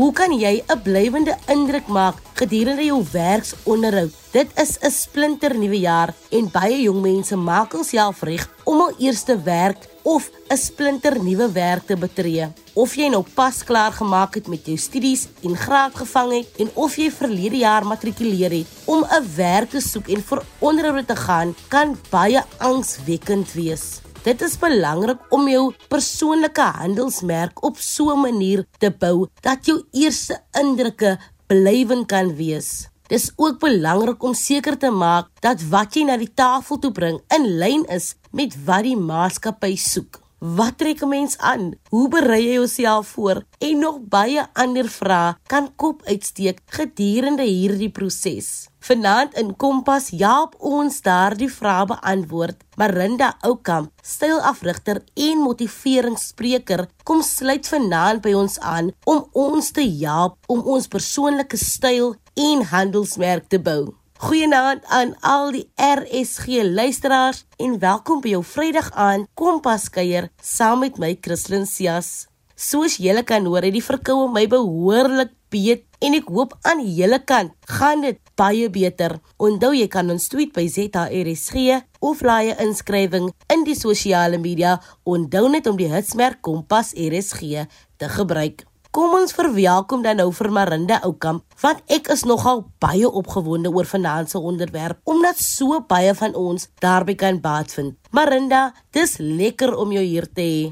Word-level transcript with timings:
Hoe 0.00 0.14
kan 0.16 0.32
jy 0.32 0.62
'n 0.64 0.80
blywende 0.80 1.34
indruk 1.52 1.86
maak 1.86 2.16
gedurende 2.32 2.84
jou 2.84 3.04
werksonderhoud? 3.12 4.12
Dit 4.32 4.48
is 4.56 4.78
'n 4.80 4.90
splinter 4.90 5.58
nuwe 5.58 5.78
jaar 5.78 6.14
en 6.30 6.48
baie 6.52 6.80
jong 6.82 7.02
mense 7.02 7.36
maak 7.36 7.72
hulself 7.72 8.22
reg 8.22 8.48
om 8.64 8.80
al 8.80 8.94
eerste 8.98 9.36
werk 9.42 9.76
of 10.02 10.30
'n 10.48 10.56
splinter 10.56 11.22
nuwe 11.22 11.52
werk 11.52 11.86
te 11.86 11.96
betree. 11.96 12.48
Of 12.72 12.94
jy 12.94 13.08
nou 13.08 13.24
pas 13.34 13.64
klaar 13.64 13.92
gemaak 13.92 14.34
het 14.34 14.48
met 14.48 14.66
jou 14.66 14.76
studies 14.76 15.28
en 15.42 15.56
graad 15.56 15.94
gevang 15.94 16.32
het 16.32 16.48
en 16.58 16.70
of 16.74 16.96
jy 16.96 17.10
verlede 17.10 17.56
jaar 17.56 17.84
matrikuleer 17.84 18.50
het, 18.50 18.66
om 18.84 19.04
'n 19.04 19.36
werk 19.36 19.70
te 19.70 19.80
soek 19.80 20.08
en 20.08 20.22
vir 20.22 20.42
onderhoude 20.58 21.04
te 21.04 21.16
gaan, 21.16 21.54
kan 21.68 21.98
baie 22.10 22.42
angswekkend 22.58 23.52
wees. 23.52 24.00
Dit 24.20 24.42
is 24.44 24.58
belangrik 24.60 25.22
om 25.32 25.46
jou 25.48 25.70
persoonlike 25.88 26.64
handelsmerk 26.76 27.62
op 27.64 27.78
so 27.80 28.12
'n 28.12 28.20
manier 28.20 28.66
te 28.78 28.90
bou 28.90 29.28
dat 29.40 29.64
jou 29.64 29.78
eerste 29.92 30.36
indrukke 30.52 31.16
blywend 31.46 32.06
kan 32.06 32.36
wees. 32.36 32.88
Dis 33.08 33.32
ook 33.36 33.58
belangrik 33.58 34.22
om 34.22 34.34
seker 34.34 34.78
te 34.78 34.90
maak 34.90 35.26
dat 35.40 35.62
wat 35.62 35.94
jy 35.94 36.04
na 36.04 36.16
die 36.16 36.34
tafel 36.34 36.78
toe 36.78 36.92
bring 36.92 37.20
in 37.28 37.46
lyn 37.56 37.84
is 37.88 38.14
met 38.30 38.54
wat 38.64 38.82
die 38.82 38.96
maatskappy 38.96 39.76
soek. 39.76 40.19
Wat 40.40 40.78
trek 40.80 41.02
'n 41.04 41.08
mens 41.08 41.38
aan? 41.38 41.72
Hoe 41.88 42.08
berei 42.08 42.44
jy 42.44 42.52
jouself 42.52 43.08
voor? 43.08 43.44
En 43.58 43.78
nog 43.78 43.98
baie 44.00 44.46
ander 44.52 44.88
vrae 44.88 45.36
kan 45.46 45.74
kop 45.76 46.02
uitsteek 46.02 46.60
gedurende 46.66 47.42
hierdie 47.42 47.90
proses. 47.90 48.68
Vanaand 48.78 49.34
in 49.34 49.56
Kompas 49.56 50.10
help 50.10 50.54
ons 50.58 51.02
daardie 51.02 51.52
vrae 51.52 51.84
beantwoord. 51.86 52.56
Marinda 52.76 53.36
Oukamp, 53.40 53.92
stylafrigter 54.02 55.04
en 55.14 55.38
motiveringsspreker, 55.38 56.88
kom 57.04 57.22
sluit 57.22 57.68
vanaand 57.68 58.22
by 58.22 58.32
ons 58.32 58.58
aan 58.58 58.92
om 59.04 59.28
ons 59.32 59.70
te 59.70 59.84
help 60.00 60.36
om 60.46 60.60
ons 60.60 60.88
persoonlike 60.88 61.56
styl 61.56 62.14
en 62.34 62.64
handelsmerk 62.64 63.48
te 63.48 63.58
bou. 63.58 63.99
Goeienaand 64.20 64.82
aan 64.92 65.14
al 65.24 65.46
die 65.54 65.62
RSG 65.80 66.60
luisteraars 66.68 67.38
en 67.56 67.78
welkom 67.80 68.18
by 68.20 68.34
jou 68.34 68.42
Vrydag 68.44 68.90
aand 68.92 69.30
Kompas 69.32 69.86
kuier 69.94 70.26
saam 70.44 70.82
met 70.84 70.98
my 71.00 71.14
Christlyn 71.24 71.64
Cias. 71.64 72.26
Soos 72.52 72.98
julle 73.00 73.22
kan 73.24 73.48
hoor, 73.48 73.64
het 73.64 73.72
die 73.72 73.80
verkoue 73.80 74.28
my 74.28 74.44
behoorlik 74.52 75.32
beet 75.48 75.86
en 76.04 76.18
ek 76.18 76.28
hoop 76.28 76.52
aan 76.68 76.84
julle 76.84 77.22
kant 77.24 77.56
gaan 77.72 78.04
dit 78.04 78.20
baie 78.36 78.68
beter. 78.68 79.16
Onthou 79.40 79.72
jy 79.72 79.88
kan 79.88 80.12
ons 80.12 80.28
tweet 80.28 80.52
by 80.52 80.68
ZRSG 80.68 81.80
of 82.04 82.20
laai 82.20 82.52
'n 82.52 82.60
inskrywing 82.68 83.32
in 83.48 83.64
die 83.64 83.78
sosiale 83.86 84.36
media. 84.36 84.82
Onthou 85.04 85.48
net 85.48 85.66
om 85.66 85.80
die 85.80 85.88
hitsmerk 85.88 86.42
Kompas 86.44 86.92
RSG 86.92 87.64
te 87.96 88.08
gebruik. 88.08 88.68
Kom 88.90 89.12
ons 89.14 89.30
verwelkom 89.30 90.00
dan 90.02 90.16
nou 90.18 90.32
vir 90.34 90.48
Marinda 90.50 90.96
Oukamp, 91.06 91.44
want 91.62 91.92
ek 91.94 92.08
is 92.10 92.24
nogal 92.26 92.64
baie 92.82 93.06
opgewonde 93.06 93.70
oor 93.70 93.86
finansiële 93.86 94.48
onderwerp 94.50 95.12
omdat 95.12 95.38
so 95.38 95.78
baie 95.86 96.10
van 96.18 96.34
ons 96.34 96.66
daarby 96.82 97.14
kan 97.14 97.38
baat 97.38 97.70
vind. 97.70 97.94
Marinda, 98.10 98.72
dis 98.90 99.14
lekker 99.22 99.76
om 99.78 99.94
jou 99.94 100.02
hier 100.02 100.26
te 100.26 100.42
hê. 100.42 100.64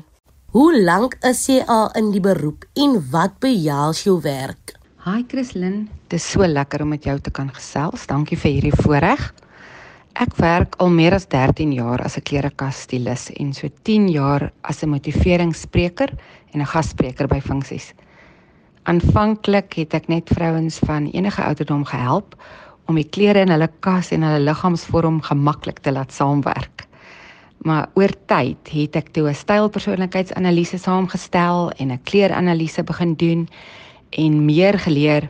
Hoe 0.51 0.73
lank 0.83 1.15
is 1.31 1.45
jy 1.47 1.61
al 1.71 1.93
in 2.01 2.09
die 2.11 2.23
beroep 2.25 2.67
en 2.75 2.97
wat 3.13 3.37
behels 3.39 4.03
jou 4.09 4.17
werk? 4.25 4.75
Hi 5.07 5.23
Christlyn, 5.31 5.87
dis 6.11 6.27
so 6.27 6.43
lekker 6.43 6.83
om 6.83 6.91
met 6.97 7.07
jou 7.07 7.15
te 7.23 7.31
kan 7.31 7.55
gesels. 7.55 8.09
Dankie 8.11 8.41
vir 8.41 8.57
hierdie 8.57 8.75
voorreg. 8.83 9.29
Ek 10.19 10.35
werk 10.43 10.75
al 10.83 10.91
meer 10.91 11.15
as 11.15 11.29
13 11.31 11.71
jaar 11.71 12.03
as 12.03 12.19
'n 12.19 12.27
klerekas 12.27 12.83
stylus 12.83 13.31
en 13.39 13.55
so 13.55 13.71
10 13.87 14.11
jaar 14.11 14.51
as 14.67 14.83
'n 14.83 14.91
motiveringsspreker 14.91 16.11
en 16.53 16.61
'n 16.61 16.67
gasspreker 16.67 17.29
by 17.29 17.39
funksies. 17.39 17.95
Aanvanklik 18.89 19.75
het 19.77 19.93
ek 19.93 20.07
net 20.09 20.31
vrouens 20.33 20.79
van 20.89 21.11
enige 21.13 21.43
ouderdom 21.45 21.83
gehelp 21.85 22.33
om 22.89 22.97
die 22.97 23.05
klere 23.05 23.43
in 23.45 23.51
hulle 23.53 23.69
kas 23.85 24.09
en 24.17 24.25
hulle 24.25 24.41
liggaamsvorm 24.47 25.19
gemaklik 25.27 25.83
te 25.85 25.93
laat 25.93 26.15
saamwerk. 26.17 26.87
Maar 27.69 27.91
oor 28.01 28.15
tyd 28.33 28.73
het 28.73 28.97
ek 28.97 29.13
toe 29.13 29.29
'n 29.29 29.35
stylpersoonlikheidsanalise 29.35 30.79
saamgestel 30.81 31.71
en 31.77 31.93
'n 31.93 32.01
kleeranalise 32.09 32.83
begin 32.83 33.15
doen 33.15 33.49
en 34.11 34.45
meer 34.45 34.79
geleer 34.79 35.29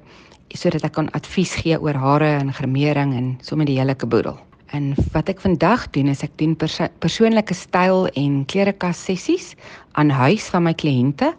sodat 0.55 0.85
ek 0.85 0.93
kan 0.93 1.11
advies 1.11 1.55
gee 1.55 1.81
oor 1.81 1.95
hare 1.95 2.39
en 2.39 2.53
gremering 2.53 3.15
en 3.15 3.39
sommer 3.43 3.67
die 3.67 3.79
hele 3.79 3.95
kaboedel. 3.95 4.39
En 4.71 4.95
wat 5.13 5.29
ek 5.29 5.41
vandag 5.41 5.91
doen 5.91 6.07
is 6.07 6.23
ek 6.23 6.39
doen 6.39 6.57
perso 6.57 6.87
persoonlike 6.99 7.55
styl 7.55 8.07
en 8.07 8.45
klerekas 8.47 9.05
sessies 9.05 9.55
aan 9.93 10.11
huis 10.11 10.47
van 10.49 10.63
my 10.63 10.75
kliënte 10.75 11.35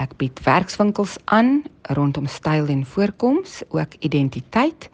Ek 0.00 0.14
bied 0.16 0.38
werkswinkels 0.46 1.18
aan 1.28 1.58
rondom 1.92 2.24
styl 2.26 2.70
en 2.72 2.86
voorkoms, 2.88 3.60
ook 3.68 3.98
identiteit 4.00 4.88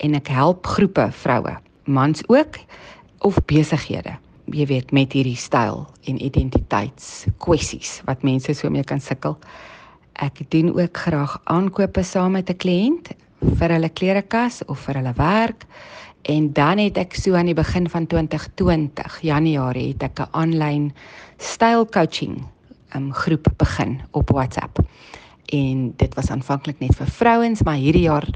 en 0.00 0.16
ek 0.16 0.30
help 0.32 0.64
groepe 0.66 1.04
vroue, 1.12 1.52
mans 1.84 2.22
ook 2.32 2.56
of 3.28 3.36
besighede. 3.50 4.16
Jy 4.48 4.64
weet 4.70 4.94
met 4.96 5.12
hierdie 5.12 5.36
styl 5.36 5.84
en 6.08 6.22
identiteits 6.24 7.26
kwessies 7.44 7.98
wat 8.08 8.24
mense 8.24 8.56
so 8.56 8.72
mee 8.72 8.88
kan 8.88 9.04
sukkel. 9.04 9.36
Ek 10.16 10.40
doen 10.48 10.72
ook 10.72 10.96
graag 10.96 11.36
aankope 11.44 12.02
saam 12.02 12.40
met 12.40 12.48
'n 12.48 12.56
kliënt 12.56 13.12
vir 13.60 13.70
hulle 13.76 13.92
klerekas 13.92 14.64
of 14.64 14.80
vir 14.80 14.94
hulle 15.02 15.12
werk. 15.16 15.66
En 16.24 16.52
dan 16.52 16.78
het 16.78 16.96
ek 16.96 17.14
so 17.14 17.34
aan 17.34 17.52
die 17.52 17.54
begin 17.54 17.88
van 17.88 18.06
2020, 18.06 19.20
Januarie, 19.20 19.92
het 19.92 20.02
ek 20.02 20.20
'n 20.20 20.32
aanlyn 20.32 20.92
styl 21.36 21.84
coaching 21.86 22.48
um, 22.94 23.12
groep 23.12 23.46
begin 23.56 24.00
op 24.10 24.30
WhatsApp. 24.30 24.78
En 25.46 25.92
dit 25.96 26.14
was 26.14 26.30
aanvanklik 26.30 26.78
net 26.78 26.96
vir 26.96 27.06
vrouens, 27.06 27.62
maar 27.62 27.80
hierdie 27.80 28.06
jaar 28.06 28.26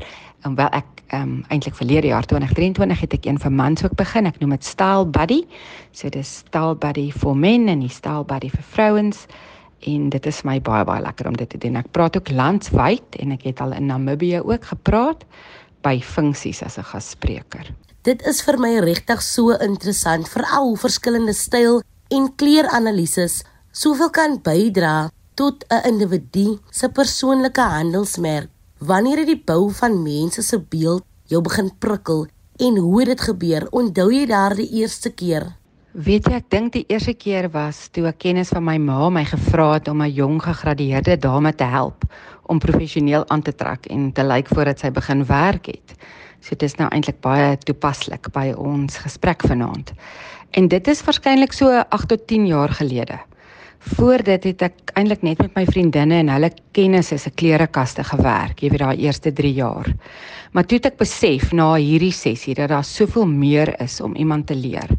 um, 0.46 0.54
wel 0.54 0.68
ek 0.68 1.02
um, 1.12 1.42
eintlik 1.48 1.76
verlede 1.76 2.06
jaar 2.06 2.26
2023 2.26 3.00
het 3.00 3.16
ek 3.18 3.26
een 3.28 3.38
vir 3.38 3.52
mans 3.52 3.84
ook 3.84 3.94
begin. 3.98 4.26
Ek 4.26 4.40
noem 4.40 4.56
dit 4.56 4.64
Style 4.64 5.06
Buddy. 5.06 5.42
So 5.92 6.08
dis 6.12 6.42
Style 6.46 6.76
Buddy 6.76 7.10
vir 7.12 7.36
men 7.36 7.68
en 7.68 7.84
die 7.84 7.92
Style 7.92 8.24
Buddy 8.24 8.50
vir 8.52 8.64
vrouens 8.74 9.26
en 9.82 10.10
dit 10.14 10.26
is 10.30 10.42
my 10.46 10.60
baie 10.62 10.84
baie 10.86 11.02
lekker 11.02 11.28
om 11.28 11.36
dit 11.36 11.48
te 11.50 11.58
doen. 11.58 11.76
Ek 11.80 11.90
praat 11.94 12.16
ook 12.16 12.30
landwyd 12.30 13.19
en 13.22 13.34
ek 13.34 13.48
het 13.50 13.62
al 13.64 13.74
in 13.76 13.90
Namibië 13.90 14.44
ook 14.46 14.70
gepraat 14.70 15.24
by 15.82 15.98
funksies 16.00 16.62
as 16.62 16.78
'n 16.78 16.86
gasspreker. 16.86 17.74
Dit 18.02 18.22
is 18.26 18.42
vir 18.42 18.58
my 18.58 18.78
regtig 18.78 19.22
so 19.22 19.50
interessant 19.50 20.28
veral 20.28 20.69
hoe 20.69 20.78
verskillende 20.78 21.34
styl 21.34 21.82
en 22.10 22.34
kleeranalises 22.36 23.42
soveel 23.72 24.10
kan 24.12 24.36
bydra 24.44 25.10
tot 25.34 25.64
'n 25.68 25.88
individu 25.88 26.58
se 26.70 26.88
persoonlike 26.88 27.60
handelsmerk. 27.60 28.50
Wanneer 28.78 29.18
jy 29.18 29.24
die 29.24 29.42
bou 29.44 29.70
van 29.70 30.02
mense 30.02 30.42
se 30.42 30.58
beeld 30.58 31.04
jou 31.26 31.40
begin 31.40 31.70
prikkel 31.78 32.26
en 32.56 32.76
hoe 32.76 33.04
dit 33.04 33.20
gebeur, 33.20 33.66
onthou 33.70 34.12
jy 34.12 34.26
daardie 34.26 34.68
eerste 34.70 35.10
keer? 35.10 35.56
Weet 35.92 36.26
jy, 36.26 36.34
ek 36.34 36.50
dink 36.50 36.72
die 36.72 36.84
eerste 36.88 37.14
keer 37.14 37.48
was 37.50 37.88
toe 37.88 38.06
'n 38.06 38.16
kennis 38.16 38.48
van 38.48 38.64
my 38.64 38.78
ma 38.78 39.08
my 39.10 39.24
gevra 39.24 39.72
het 39.72 39.88
om 39.88 40.02
'n 40.02 40.12
jong 40.12 40.42
gegradueerde 40.42 41.16
dame 41.16 41.54
te 41.54 41.64
help 41.64 42.04
om 42.46 42.58
professioneel 42.58 43.24
aan 43.28 43.42
te 43.42 43.54
trek 43.54 43.86
en 43.86 44.12
te 44.12 44.24
lyk 44.24 44.48
voordat 44.48 44.78
sy 44.78 44.90
begin 44.90 45.24
werk 45.24 45.66
het. 45.66 45.94
So 46.40 46.48
dit 46.50 46.62
is 46.62 46.76
nou 46.76 46.88
eintlik 46.90 47.20
baie 47.20 47.56
toepaslik 47.58 48.32
by 48.32 48.52
ons 48.56 48.96
gesprek 48.96 49.42
vanaand. 49.42 49.92
En 50.50 50.68
dit 50.68 50.88
is 50.88 51.02
waarskynlik 51.02 51.52
so 51.52 51.70
8 51.88 52.08
tot 52.08 52.26
10 52.26 52.46
jaar 52.46 52.68
gelede. 52.68 53.31
Voor 53.82 54.22
dit 54.22 54.44
het 54.44 54.60
ek 54.62 54.93
eintlik 54.94 55.25
net 55.26 55.41
met 55.43 55.56
my 55.59 55.62
vriendinne 55.66 56.20
en 56.22 56.28
hulle 56.31 56.53
kennisse 56.76 57.16
se 57.19 57.31
klerekaste 57.34 58.04
gewerk, 58.06 58.60
jy 58.62 58.69
weet 58.70 58.82
daai 58.84 59.00
eerste 59.03 59.32
3 59.34 59.50
jaar. 59.56 59.88
Maar 60.54 60.66
toe 60.69 60.78
het 60.78 60.87
ek 60.93 61.00
besef 61.00 61.48
na 61.50 61.72
hierdie 61.75 62.12
sessie 62.15 62.54
dat 62.54 62.70
daar 62.70 62.87
soveel 62.87 63.26
meer 63.26 63.72
is 63.82 63.98
om 64.00 64.15
iemand 64.15 64.47
te 64.47 64.54
leer 64.54 64.93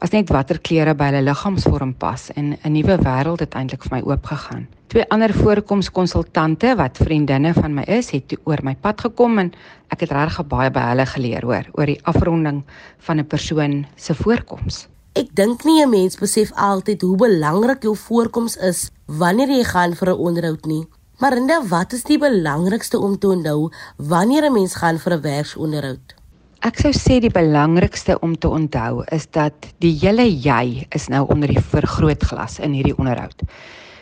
as 0.00 0.14
net 0.14 0.30
watter 0.32 0.56
klere 0.64 0.94
by 0.96 1.10
hulle 1.10 1.20
liggaamsvorm 1.26 1.92
pas 2.00 2.30
en 2.32 2.56
'n 2.56 2.72
nuwe 2.72 2.96
wêreld 3.04 3.40
het 3.44 3.54
eintlik 3.54 3.84
vir 3.84 3.96
my 3.96 4.02
oopgegaan. 4.08 4.66
Twee 4.88 5.04
ander 5.10 5.34
voorkomskonsultante 5.34 6.74
wat 6.76 6.96
vriendinne 6.96 7.52
van 7.54 7.74
my 7.74 7.82
is, 7.82 8.10
het 8.10 8.32
oor 8.44 8.58
my 8.62 8.74
pad 8.74 9.00
gekom 9.00 9.38
en 9.38 9.52
ek 9.92 10.00
het 10.00 10.10
regtig 10.10 10.46
baie 10.46 10.70
by 10.70 10.80
hulle 10.80 11.06
geleer 11.06 11.44
hoor 11.44 11.68
oor 11.72 11.86
die 11.86 12.00
afronding 12.04 12.64
van 12.98 13.18
'n 13.18 13.26
persoon 13.26 13.86
se 13.96 14.14
voorkoms. 14.14 14.88
Ek 15.18 15.26
dink 15.34 15.64
nie 15.66 15.82
'n 15.82 15.90
mens 15.90 16.14
besef 16.14 16.52
altyd 16.54 17.02
hoe 17.02 17.16
belangrik 17.16 17.82
jou 17.82 17.96
voorkoms 17.96 18.54
is 18.56 18.90
wanneer 19.06 19.48
jy 19.48 19.64
gaan 19.64 19.94
vir 19.94 20.10
'n 20.10 20.22
onderhoud 20.26 20.64
nie. 20.66 20.86
Maar 21.18 21.36
inda 21.36 21.66
wat 21.66 21.92
is 21.92 22.04
die 22.04 22.18
belangrikste 22.18 22.98
om 22.98 23.18
te 23.18 23.26
onthou 23.26 23.72
wanneer 23.96 24.44
'n 24.46 24.52
mens 24.52 24.74
gaan 24.74 24.98
vir 24.98 25.12
'n 25.12 25.20
werksonderhoud? 25.20 26.14
Ek 26.60 26.78
sou 26.78 26.92
sê 26.92 27.18
die 27.20 27.30
belangrikste 27.30 28.18
om 28.20 28.38
te 28.38 28.48
onthou 28.48 29.02
is 29.10 29.26
dat 29.26 29.54
die 29.80 29.98
hele 29.98 30.30
jy 30.30 30.86
is 30.94 31.08
nou 31.08 31.26
onder 31.26 31.48
die 31.48 31.64
vergrootglas 31.72 32.58
in 32.60 32.72
hierdie 32.72 32.96
onderhoud. 32.98 33.42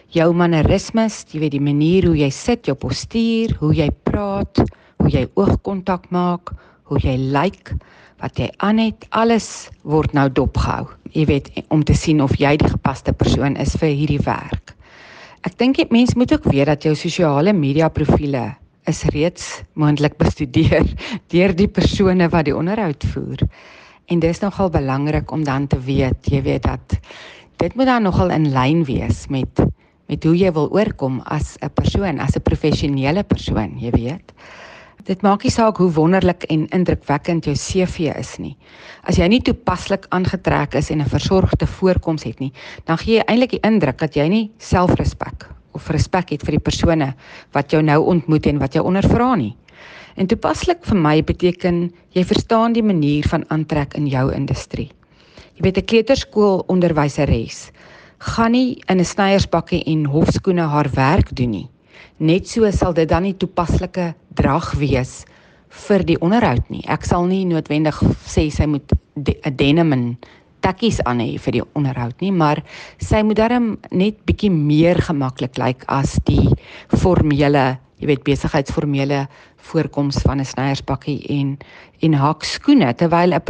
Jou 0.09 0.35
mannerismes, 0.35 1.25
jy 1.31 1.41
weet 1.41 1.53
die 1.53 1.69
manier 1.71 2.05
hoe 2.05 2.17
jy 2.17 2.31
sit, 2.31 2.67
jou 2.67 2.77
postuur, 2.77 3.57
hoe 3.61 3.75
jy 3.75 3.91
praat, 4.03 4.59
hoe 4.99 5.11
jy 5.11 5.29
oogkontak 5.35 6.11
maak, 6.11 6.53
hoe 6.83 6.99
jy 6.99 7.17
lyk, 7.17 7.33
like, 7.33 7.75
wat 8.19 8.39
jy 8.39 8.49
aan 8.65 8.81
het, 8.83 9.07
alles 9.15 9.69
word 9.87 10.15
nou 10.17 10.27
dopgehou. 10.31 10.89
Jy 11.13 11.25
weet 11.27 11.51
om 11.69 11.85
te 11.85 11.95
sien 11.95 12.21
of 12.23 12.37
jy 12.39 12.57
die 12.57 12.69
gepaste 12.69 13.13
persoon 13.13 13.57
is 13.57 13.77
vir 13.81 13.95
hierdie 13.95 14.23
werk. 14.25 14.75
Ek 15.47 15.55
dink 15.59 15.79
mense 15.91 16.19
moet 16.19 16.33
ook 16.33 16.49
weet 16.51 16.67
dat 16.67 16.83
jou 16.85 16.95
sosiale 16.99 17.53
media 17.53 17.89
profile 17.89 18.57
is 18.89 19.05
reeds 19.13 19.63
moontlik 19.75 20.17
bestudeer 20.19 20.87
deur 21.33 21.55
die 21.55 21.69
persone 21.69 22.29
wat 22.33 22.49
die 22.49 22.57
onderhoud 22.57 23.05
voer. 23.13 23.45
En 24.09 24.21
dis 24.21 24.41
nogal 24.41 24.71
belangrik 24.73 25.31
om 25.31 25.45
dan 25.45 25.67
te 25.69 25.79
weet, 25.81 26.31
jy 26.33 26.43
weet 26.43 26.65
dat 26.65 26.97
dit 27.59 27.75
moet 27.75 27.87
dan 27.91 28.07
nogal 28.07 28.31
in 28.31 28.53
lyn 28.55 28.85
wees 28.89 29.27
met 29.29 29.65
met 30.09 30.25
hoe 30.25 30.33
jy 30.33 30.49
wil 30.57 30.71
oorkom 30.73 31.19
as 31.29 31.59
'n 31.61 31.69
persoon, 31.69 32.21
as 32.21 32.37
'n 32.37 32.41
professionele 32.41 33.23
persoon, 33.23 33.77
jy 33.79 33.91
weet. 33.91 34.33
Dit 35.09 35.23
maak 35.25 35.41
nie 35.47 35.51
saak 35.53 35.79
hoe 35.81 35.89
wonderlik 35.97 36.43
en 36.53 36.67
indrukwekkend 36.77 37.47
jou 37.49 37.55
CV 37.57 38.11
is 38.13 38.35
nie. 38.37 38.53
As 39.09 39.17
jy 39.17 39.25
nie 39.33 39.41
toepaslik 39.41 40.05
aangetrek 40.13 40.75
is 40.77 40.91
en 40.93 41.01
'n 41.01 41.09
versorgde 41.09 41.67
voorkoms 41.67 42.25
het 42.25 42.41
nie, 42.41 42.53
dan 42.85 42.99
gee 42.99 43.17
jy 43.17 43.25
eintlik 43.25 43.51
die 43.51 43.65
indruk 43.65 43.99
dat 43.99 44.17
jy 44.17 44.29
nie 44.29 44.51
selfrespek 44.59 45.49
of 45.73 45.89
respek 45.89 46.31
het 46.31 46.45
vir 46.45 46.59
die 46.59 46.65
persone 46.65 47.15
wat 47.53 47.71
jou 47.73 47.83
nou 47.83 48.05
ontmoet 48.05 48.47
en 48.47 48.59
wat 48.59 48.75
jou 48.75 48.85
ondervra 48.85 49.35
nie. 49.35 49.57
En 50.17 50.27
toepaslik 50.27 50.85
vir 50.85 50.97
my 50.97 51.23
beteken 51.23 51.91
jy 52.13 52.25
verstaan 52.25 52.73
die 52.73 52.83
manier 52.83 53.25
van 53.29 53.45
aantrek 53.49 53.95
in 53.95 54.07
jou 54.07 54.33
industrie. 54.33 54.91
Jy 55.57 55.63
weet 55.63 55.79
'n 55.79 55.85
kleuterskool 55.85 56.65
onderwyseres 56.69 57.71
gaan 58.19 58.53
nie 58.53 58.83
in 58.89 58.99
'n 58.99 59.05
snyerspakkie 59.05 59.85
en 59.85 60.05
hofskoene 60.05 60.63
haar 60.69 60.91
werk 60.95 61.37
doen 61.37 61.51
nie. 61.51 61.69
Net 62.19 62.49
so 62.51 62.67
sal 62.75 62.97
dit 62.99 63.07
dan 63.07 63.23
nie 63.23 63.37
toepaslike 63.39 64.13
drag 64.35 64.73
wees 64.81 65.21
vir 65.87 66.03
die 66.03 66.17
onderhoud 66.19 66.67
nie. 66.73 66.83
Ek 66.91 67.05
sal 67.07 67.29
nie 67.31 67.45
noodwendig 67.47 68.01
sê 68.27 68.49
sy 68.51 68.67
moet 68.67 68.91
'n 68.93 69.23
de 69.23 69.35
denim 69.55 69.93
en 69.93 70.19
takkies 70.61 70.99
aan 71.07 71.21
hê 71.21 71.39
vir 71.39 71.53
die 71.53 71.63
onderhoud 71.75 72.21
nie, 72.21 72.33
maar 72.33 72.63
sy 72.99 73.23
moet 73.23 73.37
darm 73.37 73.79
net 73.93 74.19
bietjie 74.27 74.51
meer 74.51 74.99
gemaklik 74.99 75.59
lyk 75.59 75.59
like 75.59 75.85
as 75.89 76.19
die 76.27 76.51
formele, 76.89 77.79
jy 78.01 78.07
weet 78.07 78.25
besigheidsformele 78.25 79.29
voorkoms 79.71 80.19
van 80.27 80.41
'n 80.41 80.45
snyerspakkie 80.45 81.23
en 81.39 81.59
en 82.03 82.15
hakskoene 82.15 82.95
terwyl 82.95 83.35
'n 83.35 83.41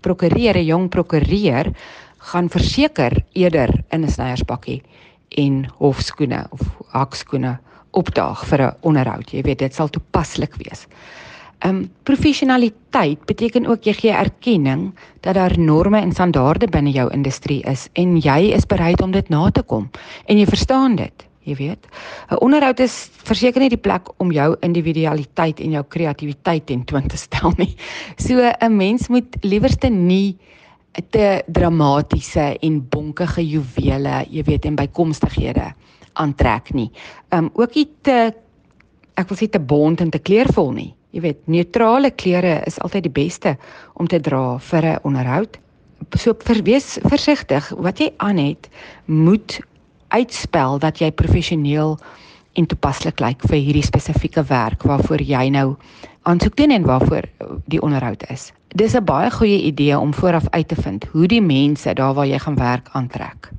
prokureur, 0.00 0.56
'n 0.56 0.66
jong 0.66 0.88
prokureur 0.88 1.74
gaan 2.18 2.48
verseker 2.48 3.24
eerder 3.34 3.84
in 3.92 4.04
'n 4.04 4.08
snyerspakkie 4.08 4.82
en 5.36 5.66
hofskoene 5.78 6.46
of 6.50 6.60
hakskoene 6.92 7.58
opdaag 7.96 8.44
vir 8.50 8.62
'n 8.62 8.76
onderhoud. 8.80 9.30
Jy 9.32 9.42
weet, 9.42 9.58
dit 9.58 9.74
sal 9.74 9.88
toepaslik 9.88 10.54
wees. 10.60 10.86
Um 11.64 11.88
professionaliteit 12.04 13.24
beteken 13.26 13.66
ook 13.66 13.84
jy 13.88 13.92
gee 13.92 14.12
erkenning 14.12 14.92
dat 15.20 15.34
daar 15.34 15.58
norme 15.58 16.00
en 16.00 16.12
standaarde 16.12 16.68
binne 16.68 16.90
jou 16.90 17.08
industrie 17.12 17.62
is 17.64 17.88
en 17.92 18.18
jy 18.20 18.52
is 18.52 18.66
bereid 18.66 19.00
om 19.02 19.10
dit 19.10 19.28
na 19.28 19.50
te 19.50 19.62
kom 19.62 19.88
en 20.26 20.38
jy 20.38 20.46
verstaan 20.46 20.96
dit. 20.96 21.24
Jy 21.46 21.54
weet, 21.54 21.86
'n 22.30 22.36
onderhoud 22.42 22.80
is 22.80 23.08
verseker 23.24 23.60
nie 23.60 23.68
die 23.68 23.78
plek 23.78 24.08
om 24.18 24.32
jou 24.32 24.56
individualiteit 24.60 25.60
en 25.60 25.70
jou 25.70 25.84
kreatiwiteit 25.88 26.66
ten 26.66 26.84
toon 26.84 27.06
te 27.06 27.16
stel 27.16 27.52
nie. 27.56 27.76
So 28.18 28.34
'n 28.60 28.76
mens 28.76 29.08
moet 29.08 29.36
liewerste 29.42 29.88
nie 29.88 30.36
te 31.10 31.42
dramatiese 31.46 32.58
en 32.60 32.88
bonkige 32.88 33.48
juwele, 33.48 34.26
jy 34.30 34.42
weet, 34.42 34.64
en 34.64 34.76
bykomstighede 34.76 35.74
aantrek 36.22 36.72
nie. 36.74 36.90
Um 37.34 37.50
ook 37.54 37.74
nie 37.74 37.86
te 38.02 38.32
ek 39.16 39.30
wil 39.30 39.38
sê 39.38 39.48
te 39.48 39.60
bont 39.60 40.00
en 40.00 40.10
te 40.12 40.20
kleurvol 40.20 40.72
nie. 40.76 40.90
Jy 41.16 41.22
weet, 41.24 41.38
neutrale 41.48 42.10
kleure 42.12 42.58
is 42.68 42.76
altyd 42.84 43.06
die 43.06 43.16
beste 43.22 43.54
om 43.96 44.08
te 44.08 44.20
dra 44.20 44.58
vir 44.58 44.84
'n 44.84 44.98
onderhoud. 45.08 45.56
So 46.12 46.34
verwees 46.44 46.98
versigtig 47.08 47.72
wat 47.78 47.98
jy 47.98 48.12
aan 48.18 48.36
het, 48.36 48.68
moet 49.06 49.60
uitspel 50.08 50.78
dat 50.78 50.98
jy 50.98 51.10
professioneel 51.10 51.96
en 52.56 52.66
toepaslik 52.66 53.20
lyk 53.20 53.42
vir 53.48 53.58
hierdie 53.58 53.84
spesifieke 53.84 54.44
werk 54.48 54.82
waarvoor 54.82 55.20
jy 55.20 55.48
nou 55.48 55.76
aansoek 56.26 56.56
doen 56.58 56.70
en 56.74 56.86
waarvoor 56.86 57.28
die 57.70 57.80
onderhoud 57.82 58.24
is. 58.30 58.52
Dis 58.74 58.94
'n 58.94 59.04
baie 59.04 59.30
goeie 59.30 59.62
idee 59.62 59.98
om 59.98 60.14
vooraf 60.14 60.46
uit 60.50 60.68
te 60.68 60.74
vind 60.74 61.04
hoe 61.12 61.26
die 61.26 61.42
mense 61.42 61.94
daar 61.94 62.14
waar 62.14 62.26
jy 62.26 62.38
gaan 62.38 62.56
werk 62.56 62.88
aantrek. 62.92 63.50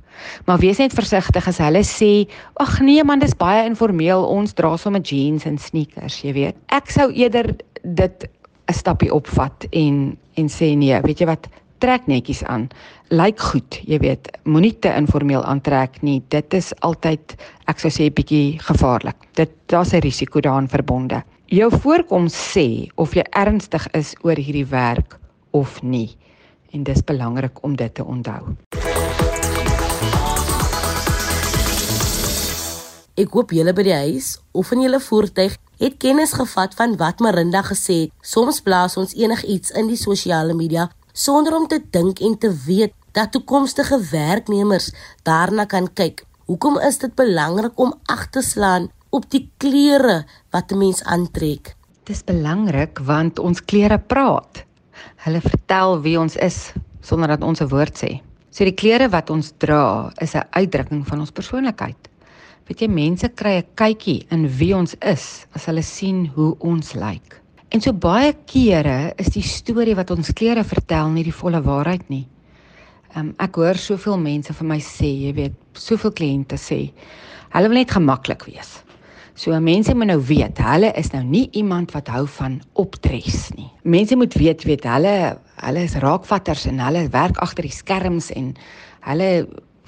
Maar 0.44 0.58
wees 0.58 0.78
net 0.78 0.92
versigtig 0.92 1.46
as 1.48 1.58
hulle 1.58 1.82
sê, 1.82 2.28
"Ag 2.54 2.80
nee 2.80 3.04
man, 3.04 3.18
dis 3.18 3.36
baie 3.36 3.64
informeel, 3.64 4.24
ons 4.24 4.52
dra 4.52 4.76
sommer 4.76 5.00
jeans 5.00 5.44
en 5.44 5.58
sneakers, 5.58 6.20
jy 6.22 6.32
weet." 6.32 6.54
Ek 6.66 6.90
sou 6.90 7.12
eerder 7.12 7.56
dit 7.82 8.28
'n 8.68 8.72
stappie 8.72 9.14
opvat 9.14 9.66
en 9.70 10.18
en 10.34 10.48
sê 10.48 10.76
nee, 10.76 11.00
weet 11.00 11.18
jy 11.18 11.26
wat, 11.26 11.48
trek 11.78 12.06
netjies 12.06 12.44
aan. 12.44 12.68
Lyk 13.08 13.40
goed, 13.40 13.80
jy 13.86 13.98
weet, 13.98 14.30
moenie 14.44 14.78
te 14.78 14.90
informeel 14.94 15.44
aantrek 15.44 16.02
nie. 16.02 16.22
Dit 16.28 16.54
is 16.54 16.72
altyd 16.80 17.36
ek 17.66 17.78
sou 17.78 17.90
sê 17.90 18.10
bietjie 18.12 18.58
gevaarlik. 18.58 19.16
Dit 19.34 19.50
daar's 19.66 19.92
'n 19.94 20.00
risiko 20.00 20.40
daaraan 20.40 20.68
verbonde. 20.68 21.22
Jou 21.48 21.70
voorkoms 21.72 22.34
sê 22.36 22.90
of 23.00 23.14
jy 23.16 23.22
ernstig 23.32 23.86
is 23.96 24.10
oor 24.20 24.36
hierdie 24.36 24.66
werk 24.68 25.14
of 25.56 25.78
nie. 25.80 26.10
En 26.76 26.82
dis 26.84 27.00
belangrik 27.00 27.62
om 27.64 27.72
dit 27.72 27.94
te 27.94 28.04
onthou. 28.04 28.52
Ek 33.16 33.32
hoop 33.32 33.54
julle 33.56 33.72
by 33.72 33.86
die 33.86 33.96
huis 33.96 34.34
of 34.52 34.74
in 34.76 34.84
julle 34.84 35.00
voertuig 35.00 35.56
het 35.80 35.96
kennis 35.96 36.36
gevat 36.36 36.76
van 36.76 36.98
wat 37.00 37.24
Marinda 37.24 37.64
gesê 37.70 37.96
het. 38.02 38.12
Soms 38.20 38.60
blaas 38.60 38.98
ons 39.00 39.16
enigiets 39.16 39.72
in 39.72 39.88
die 39.88 39.96
sosiale 39.96 40.52
media 40.52 40.90
sonder 41.16 41.56
om 41.56 41.64
te 41.64 41.80
dink 41.80 42.20
en 42.20 42.36
te 42.36 42.52
weet 42.66 42.92
dat 43.16 43.32
toekomstige 43.32 43.96
werknemers 44.12 44.92
daarna 45.24 45.64
kan 45.64 45.88
kyk. 45.88 46.26
Hoekom 46.44 46.76
is 46.84 47.00
dit 47.00 47.16
belangrik 47.16 47.80
om 47.80 47.96
ag 48.04 48.28
te 48.36 48.44
slaan 48.44 48.92
op 49.10 49.28
die 49.30 49.50
klere 49.56 50.24
wat 50.50 50.72
'n 50.72 50.78
mens 50.78 51.02
aantrek? 51.04 51.76
Dit 52.04 52.16
is 52.16 52.24
belangrik 52.24 52.98
want 52.98 53.38
ons 53.38 53.64
klere 53.64 53.98
praat. 53.98 54.64
Hulle 55.16 55.40
vertel 55.40 56.00
wie 56.00 56.18
ons 56.20 56.36
is 56.36 56.72
sonder 57.00 57.28
dat 57.28 57.42
ons 57.42 57.60
'n 57.60 57.68
woord 57.68 57.96
sê. 58.04 58.20
So 58.50 58.64
die 58.64 58.74
klere 58.74 59.08
wat 59.08 59.30
ons 59.30 59.52
dra 59.58 60.12
is 60.20 60.34
'n 60.34 60.48
uitdrukking 60.50 61.06
van 61.06 61.20
ons 61.20 61.30
persoonlikheid. 61.30 62.08
Weet 62.66 62.80
jy 62.80 62.88
mense 62.88 63.28
kry 63.28 63.58
'n 63.58 63.66
kykie 63.74 64.26
in 64.30 64.48
wie 64.48 64.76
ons 64.76 64.94
is 65.00 65.46
as 65.52 65.66
hulle 65.66 65.82
sien 65.82 66.26
hoe 66.34 66.56
ons 66.58 66.94
lyk. 66.94 67.40
En 67.70 67.80
so 67.80 67.92
baie 67.92 68.32
kere 68.46 69.12
is 69.16 69.28
die 69.28 69.42
storie 69.42 69.94
wat 69.94 70.10
ons 70.10 70.32
klere 70.32 70.64
vertel 70.64 71.08
nie 71.08 71.24
die 71.24 71.32
volle 71.32 71.60
waarheid 71.62 72.08
nie. 72.08 72.26
Um, 73.16 73.34
ek 73.38 73.56
hoor 73.56 73.74
soveel 73.74 74.18
mense 74.18 74.52
vir 74.52 74.66
my 74.66 74.78
sê, 74.78 75.08
jy 75.26 75.32
weet, 75.34 75.54
soveel 75.74 76.12
kliënte 76.12 76.56
sê, 76.56 76.92
hulle 77.54 77.68
wil 77.68 77.78
net 77.78 77.90
gemaklik 77.90 78.44
wees. 78.44 78.84
So 79.38 79.54
mense 79.62 79.94
moet 79.94 80.10
nou 80.10 80.18
weet, 80.26 80.58
hulle 80.58 80.90
is 80.98 81.12
nou 81.12 81.22
nie 81.22 81.44
iemand 81.54 81.92
wat 81.94 82.08
hou 82.10 82.24
van 82.40 82.56
optres 82.74 83.52
nie. 83.54 83.68
Mense 83.86 84.16
moet 84.18 84.34
weet, 84.34 84.64
weet 84.66 84.86
hulle, 84.90 85.14
hulle 85.62 85.84
is 85.86 85.94
raakvatters 86.02 86.66
en 86.66 86.82
hulle 86.82 87.04
werk 87.14 87.38
agter 87.44 87.68
die 87.68 87.74
skerms 87.74 88.32
en 88.34 88.56
hulle 89.06 89.30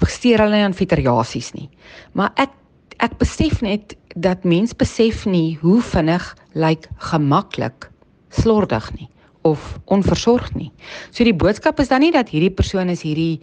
steur 0.07 0.45
hulle 0.45 0.63
aan 0.63 0.77
fiteriasies 0.77 1.51
nie. 1.57 1.67
Maar 2.15 2.31
ek 2.39 2.55
ek 3.01 3.17
besef 3.17 3.63
net 3.65 3.95
dat 4.13 4.43
mens 4.45 4.75
besef 4.77 5.25
nie 5.25 5.57
hoe 5.63 5.79
vinnig 5.81 6.25
lyk 6.53 6.85
gemaklik 7.11 7.89
slordig 8.29 8.91
nie 8.93 9.09
of 9.41 9.79
onversorgd 9.89 10.53
nie. 10.55 10.69
So 11.09 11.25
die 11.25 11.35
boodskap 11.35 11.81
is 11.81 11.89
dan 11.89 12.05
nie 12.05 12.13
dat 12.13 12.29
hierdie 12.29 12.53
persoon 12.53 12.93
is 12.93 13.01
hierdie 13.01 13.41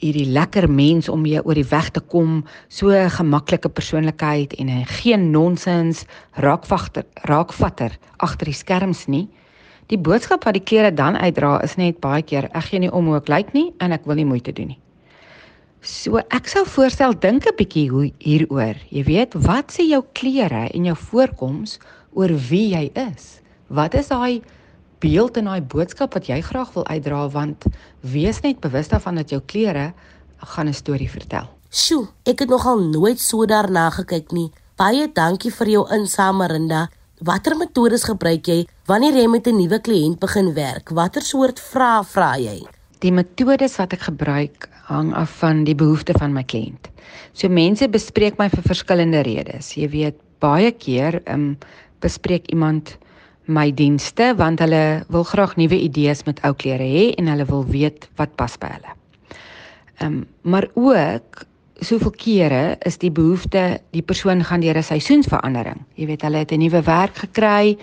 hierdie 0.00 0.26
lekker 0.26 0.68
mens 0.70 1.08
om 1.08 1.20
mee 1.22 1.40
oor 1.44 1.54
die 1.54 1.68
weg 1.70 1.90
te 1.90 2.00
kom, 2.00 2.44
so 2.68 2.90
'n 2.90 3.10
gemaklike 3.10 3.68
persoonlikheid 3.68 4.52
en 4.58 4.86
geen 4.86 5.30
nonsens 5.30 6.04
raakvatter 6.34 7.04
raakvatter 7.24 7.98
agter 8.16 8.46
die 8.46 8.54
skerms 8.54 9.06
nie. 9.06 9.28
Die 9.86 9.98
boodskap 9.98 10.44
wat 10.44 10.54
die 10.54 10.64
klere 10.64 10.94
dan 10.94 11.16
uitdra 11.16 11.62
is 11.62 11.76
net 11.76 12.00
baie 12.00 12.22
keer 12.22 12.48
ek 12.52 12.64
gee 12.64 12.78
nie 12.78 12.90
om 12.90 13.06
hoe 13.06 13.16
ek 13.16 13.28
lyk 13.28 13.52
nie 13.52 13.72
en 13.78 13.92
ek 13.92 14.04
wil 14.06 14.16
nie 14.16 14.24
moeite 14.24 14.52
doen 14.52 14.68
nie. 14.68 14.80
So 15.86 16.18
ek 16.18 16.48
sou 16.48 16.64
voorstel 16.66 17.14
dink 17.14 17.46
'n 17.46 17.54
bietjie 17.56 17.88
hoe 17.90 18.10
hieroor. 18.18 18.74
Jy 18.90 19.04
weet, 19.04 19.34
wat 19.34 19.70
sê 19.70 19.86
jou 19.86 20.02
klere 20.12 20.68
en 20.74 20.84
jou 20.84 20.96
voorkoms 20.96 21.78
oor 22.12 22.32
wie 22.48 22.74
jy 22.74 22.90
is? 22.94 23.40
Wat 23.68 23.94
is 23.94 24.08
daai 24.08 24.42
beeld 24.98 25.36
en 25.36 25.44
daai 25.44 25.60
boodskap 25.60 26.14
wat 26.14 26.28
jy 26.30 26.40
graag 26.40 26.72
wil 26.74 26.86
uitdra 26.86 27.28
want 27.34 27.64
wees 28.00 28.40
net 28.44 28.60
bewus 28.60 28.88
daarvan 28.88 29.20
dat 29.20 29.30
jou 29.30 29.40
klere 29.46 29.92
gaan 30.38 30.68
'n 30.68 30.74
storie 30.74 31.10
vertel. 31.10 31.48
Sjoe, 31.70 32.08
ek 32.24 32.38
het 32.38 32.48
nogal 32.48 32.78
nooit 32.78 33.20
so 33.20 33.46
daarna 33.46 33.90
gekyk 33.90 34.32
nie. 34.32 34.50
Baie 34.76 35.08
dankie 35.12 35.50
vir 35.50 35.68
jou 35.68 35.86
insamerinda. 35.90 36.88
Watter 37.20 37.56
metodes 37.56 38.04
gebruik 38.04 38.46
jy 38.46 38.66
wanneer 38.86 39.14
jy 39.14 39.26
met 39.26 39.46
'n 39.46 39.56
nuwe 39.56 39.78
kliënt 39.80 40.18
begin 40.18 40.54
werk? 40.54 40.90
Watter 40.90 41.22
soort 41.22 41.60
vrae 41.60 42.04
vra 42.04 42.36
jy? 42.36 42.66
Die 43.00 43.12
metodes 43.12 43.76
wat 43.76 43.92
ek 43.92 44.00
gebruik 44.00 44.68
hang 44.86 45.14
af 45.14 45.30
van 45.38 45.64
die 45.64 45.74
behoeftes 45.74 46.16
van 46.18 46.32
my 46.32 46.42
kliënt. 46.42 46.90
So 47.32 47.48
mense 47.48 47.88
bespreek 47.88 48.38
my 48.38 48.48
vir 48.48 48.62
verskillende 48.62 49.22
redes. 49.22 49.74
Jy 49.76 49.88
weet, 49.88 50.16
baie 50.38 50.70
keer 50.72 51.22
ehm 51.24 51.34
um, 51.34 51.58
bespreek 52.00 52.46
iemand 52.52 52.98
my 53.46 53.70
dienste 53.74 54.34
want 54.36 54.60
hulle 54.60 55.04
wil 55.08 55.24
graag 55.24 55.56
nuwe 55.56 55.78
idees 55.80 56.24
met 56.26 56.40
ou 56.44 56.54
klere 56.54 56.84
hê 56.84 57.14
en 57.18 57.28
hulle 57.30 57.46
wil 57.46 57.64
weet 57.66 58.08
wat 58.16 58.36
pas 58.36 58.58
by 58.58 58.70
hulle. 58.76 58.96
Ehm 59.98 60.12
um, 60.12 60.26
maar 60.42 60.68
ook 60.74 61.44
soveel 61.80 62.10
kere 62.16 62.76
is 62.88 62.98
die 62.98 63.10
behoefte 63.10 63.80
die 63.92 64.02
persoon 64.02 64.44
gaan 64.44 64.60
deur 64.60 64.76
'n 64.76 64.82
seisoensverandering. 64.82 65.84
Jy 65.94 66.06
weet, 66.06 66.22
hulle 66.22 66.38
het 66.38 66.52
'n 66.52 66.58
nuwe 66.58 66.82
werk 66.82 67.16
gekry 67.16 67.78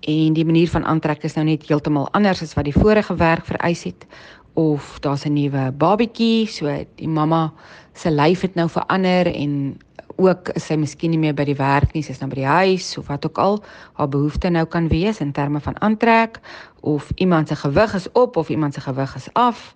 en 0.00 0.32
die 0.32 0.44
manier 0.44 0.68
van 0.68 0.84
aantrek 0.84 1.24
is 1.24 1.34
nou 1.34 1.44
net 1.44 1.66
heeltemal 1.68 2.08
anders 2.12 2.42
as 2.42 2.54
wat 2.54 2.64
die 2.64 2.80
vorige 2.80 3.16
werk 3.16 3.44
vereis 3.44 3.82
het 3.84 4.06
of 4.54 4.98
daar's 5.00 5.24
'n 5.24 5.32
nuwe 5.32 5.72
babatjie, 5.72 6.46
so 6.46 6.86
die 6.94 7.08
mamma 7.08 7.52
se 7.92 8.10
lyf 8.10 8.40
het 8.40 8.54
nou 8.54 8.68
verander 8.68 9.26
en 9.26 9.78
ook 10.16 10.48
is 10.48 10.66
sy 10.66 10.76
miskien 10.76 11.10
nie 11.10 11.18
meer 11.18 11.34
by 11.34 11.44
die 11.44 11.56
werk 11.58 11.92
nie, 11.94 12.02
sy's 12.02 12.20
nou 12.20 12.28
by 12.28 12.40
die 12.40 12.48
huis 12.48 12.92
of 12.98 13.08
wat 13.08 13.26
ook 13.26 13.38
al 13.38 13.58
haar 13.98 14.08
behoefte 14.08 14.50
nou 14.50 14.64
kan 14.66 14.88
wees 14.88 15.20
in 15.20 15.32
terme 15.32 15.60
van 15.60 15.80
aantrek 15.80 16.40
of 16.80 17.10
iemand 17.14 17.48
se 17.48 17.56
gewig 17.56 17.94
is 17.94 18.08
op 18.12 18.36
of 18.36 18.48
iemand 18.48 18.74
se 18.74 18.80
gewig 18.80 19.16
is 19.16 19.28
af. 19.32 19.74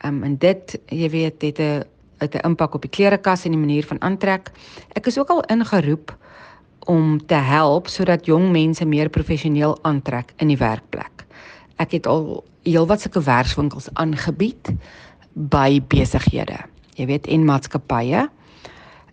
Ehm 0.00 0.14
um, 0.14 0.22
en 0.22 0.36
dit 0.38 0.78
jy 0.86 1.10
weet 1.10 1.42
het 1.42 1.58
'n 1.58 1.84
het 2.18 2.34
'n 2.34 2.46
impak 2.46 2.74
op 2.74 2.82
die 2.82 2.90
klerekas 2.90 3.44
en 3.44 3.50
die 3.50 3.60
manier 3.60 3.86
van 3.86 4.00
aantrek. 4.00 4.50
Ek 4.92 5.06
is 5.06 5.18
ook 5.18 5.28
al 5.28 5.44
ingeroep 5.44 6.16
om 6.86 7.26
te 7.26 7.34
help 7.34 7.88
sodat 7.88 8.26
jong 8.26 8.50
mense 8.50 8.84
meer 8.84 9.08
professioneel 9.08 9.78
aantrek 9.82 10.32
in 10.36 10.48
die 10.48 10.56
werkplek. 10.56 11.24
Ek 11.76 11.90
het 11.90 12.06
al 12.06 12.44
heelwat 12.62 13.00
sulke 13.00 13.22
werkswinkels 13.22 13.88
aangebied 13.92 14.72
by 15.32 15.80
besighede. 15.88 16.58
Jy 16.94 17.06
weet 17.06 17.26
en 17.26 17.44
maatskappye. 17.44 18.28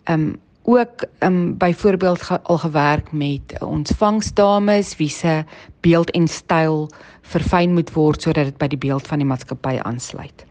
Ehm 0.04 0.20
um, 0.20 0.36
ook 0.68 1.04
um 1.24 1.56
byvoorbeeld 1.56 2.22
ge, 2.22 2.40
al 2.42 2.58
gewerk 2.58 3.12
met 3.12 3.56
ontvangsdames 3.60 4.96
wie 4.96 5.08
se 5.08 5.44
beeld 5.80 6.10
en 6.10 6.28
styl 6.28 6.90
verfyn 7.22 7.72
moet 7.72 7.92
word 7.92 8.22
sodat 8.22 8.50
dit 8.50 8.58
by 8.60 8.68
die 8.68 8.80
beeld 8.80 9.08
van 9.08 9.22
die 9.22 9.28
maatskappy 9.28 9.78
aansluit. 9.82 10.44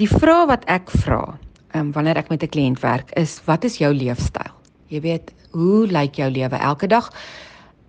Die 0.00 0.08
vraag 0.10 0.48
wat 0.50 0.66
ek 0.66 0.90
vra, 0.90 1.22
um 1.78 1.92
wanneer 1.94 2.18
ek 2.18 2.32
met 2.34 2.42
'n 2.42 2.50
kliënt 2.50 2.82
werk 2.82 3.14
is 3.14 3.38
wat 3.46 3.64
is 3.64 3.78
jou 3.78 3.94
leefstyl? 3.94 4.54
Jy 4.90 5.00
weet, 5.00 5.30
hoe 5.50 5.86
lyk 5.86 6.18
jou 6.18 6.30
lewe 6.30 6.56
elke 6.56 6.86
dag? 6.86 7.12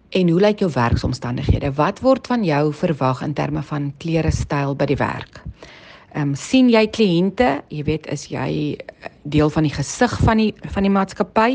En 0.09 0.29
hoe 0.29 0.39
lyk 0.39 0.59
jou 0.59 0.71
werksomstandighede? 0.71 1.73
Wat 1.73 2.00
word 2.00 2.27
van 2.27 2.43
jou 2.43 2.73
verwag 2.73 3.21
in 3.21 3.33
terme 3.33 3.63
van 3.63 3.93
klere 3.97 4.31
styl 4.31 4.75
by 4.75 4.85
die 4.85 5.00
werk? 5.00 5.41
Ehm 6.12 6.34
um, 6.34 6.36
sien 6.36 6.68
jy 6.68 6.82
kliënte, 6.91 7.62
jy 7.72 7.84
weet 7.88 8.08
is 8.12 8.25
jy 8.27 8.48
eh, 8.75 9.12
deel 9.32 9.50
van 9.50 9.63
die 9.63 9.72
gesig 9.72 10.12
van 10.25 10.41
die 10.41 10.50
van 10.74 10.84
die 10.84 10.91
maatskappy 10.91 11.53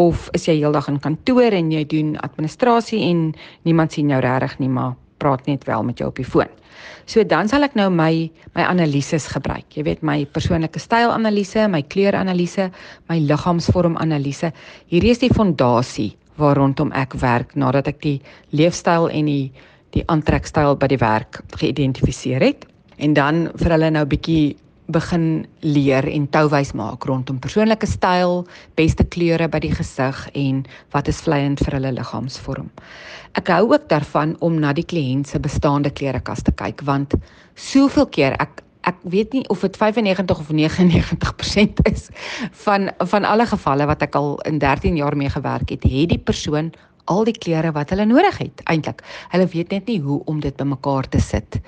of 0.00 0.30
is 0.32 0.46
jy 0.48 0.54
heeldag 0.62 0.88
in 0.88 0.96
kantoor 1.04 1.52
en 1.52 1.68
jy 1.74 1.82
doen 1.84 2.14
administrasie 2.24 3.02
en 3.04 3.34
niemand 3.68 3.92
sien 3.92 4.08
jou 4.08 4.20
regtig 4.24 4.54
nie 4.62 4.70
maar 4.72 4.94
praat 5.20 5.44
net 5.46 5.66
wel 5.68 5.84
met 5.84 6.00
jou 6.00 6.08
op 6.08 6.16
die 6.16 6.24
foon. 6.24 6.48
So 7.04 7.20
dan 7.24 7.50
sal 7.52 7.66
ek 7.68 7.76
nou 7.76 7.90
my 7.92 8.30
my 8.54 8.64
analises 8.64 9.28
gebruik. 9.28 9.76
Jy 9.76 9.84
weet 9.84 10.02
my 10.02 10.24
persoonlike 10.24 10.80
stylanalise, 10.80 11.68
my 11.68 11.82
kleuranalise, 11.82 12.70
my 13.12 13.18
liggaamsvorm 13.20 14.00
analise. 14.00 14.54
Hierdie 14.88 15.12
is 15.12 15.20
die 15.20 15.32
fondasie 15.34 16.14
waar 16.40 16.56
rondom 16.56 16.94
ek 16.96 17.18
werk 17.20 17.52
nadat 17.56 17.92
ek 17.92 18.00
die 18.06 18.18
leefstyl 18.56 19.10
en 19.12 19.28
die 19.28 19.52
die 19.96 20.04
aantrekstyl 20.12 20.76
by 20.80 20.88
die 20.88 21.00
werk 21.00 21.42
geïdentifiseer 21.60 22.44
het 22.44 22.64
en 22.98 23.14
dan 23.14 23.46
vir 23.58 23.74
hulle 23.76 23.90
nou 23.94 24.04
bietjie 24.08 24.56
begin 24.88 25.46
leer 25.60 26.06
en 26.08 26.24
touwys 26.32 26.72
maak 26.72 27.04
rondom 27.04 27.36
persoonlike 27.44 27.86
styl, 27.86 28.46
beste 28.80 29.04
kleure 29.04 29.48
by 29.52 29.60
die 29.60 29.72
gesig 29.74 30.22
en 30.32 30.62
wat 30.96 31.10
is 31.12 31.20
vleiend 31.26 31.60
vir 31.60 31.76
hulle 31.76 31.92
liggaamsvorm. 31.98 32.70
Ek 33.36 33.52
hou 33.52 33.66
ook 33.74 33.88
daarvan 33.92 34.32
om 34.44 34.56
na 34.62 34.72
die 34.72 34.86
kliënt 34.88 35.28
se 35.28 35.40
bestaande 35.44 35.92
klerekas 35.92 36.40
te 36.46 36.54
kyk 36.56 36.80
want 36.88 37.18
soveel 37.54 38.08
keer 38.16 38.38
ek 38.40 38.64
ek 38.88 39.00
weet 39.12 39.34
nie 39.36 39.42
of 39.52 39.60
dit 39.60 39.76
95 39.76 40.38
of 40.40 40.48
99% 40.54 41.80
is 41.90 42.06
van 42.64 42.88
van 43.12 43.26
alle 43.28 43.44
gevalle 43.50 43.88
wat 43.90 44.04
ek 44.06 44.16
al 44.16 44.38
in 44.48 44.60
13 44.62 44.96
jaar 44.96 45.16
mee 45.16 45.28
gewerk 45.28 45.74
het, 45.74 45.84
het 45.84 46.14
die 46.14 46.22
persoon 46.30 46.72
al 47.08 47.24
die 47.28 47.36
klere 47.36 47.72
wat 47.72 47.92
hulle 47.92 48.06
nodig 48.08 48.38
het 48.38 48.62
eintlik. 48.68 49.02
Hulle 49.32 49.48
weet 49.52 49.70
net 49.72 49.88
nie 49.88 50.00
hoe 50.00 50.22
om 50.28 50.40
dit 50.40 50.56
bymekaar 50.56 51.08
te 51.08 51.20
sit 51.20 51.60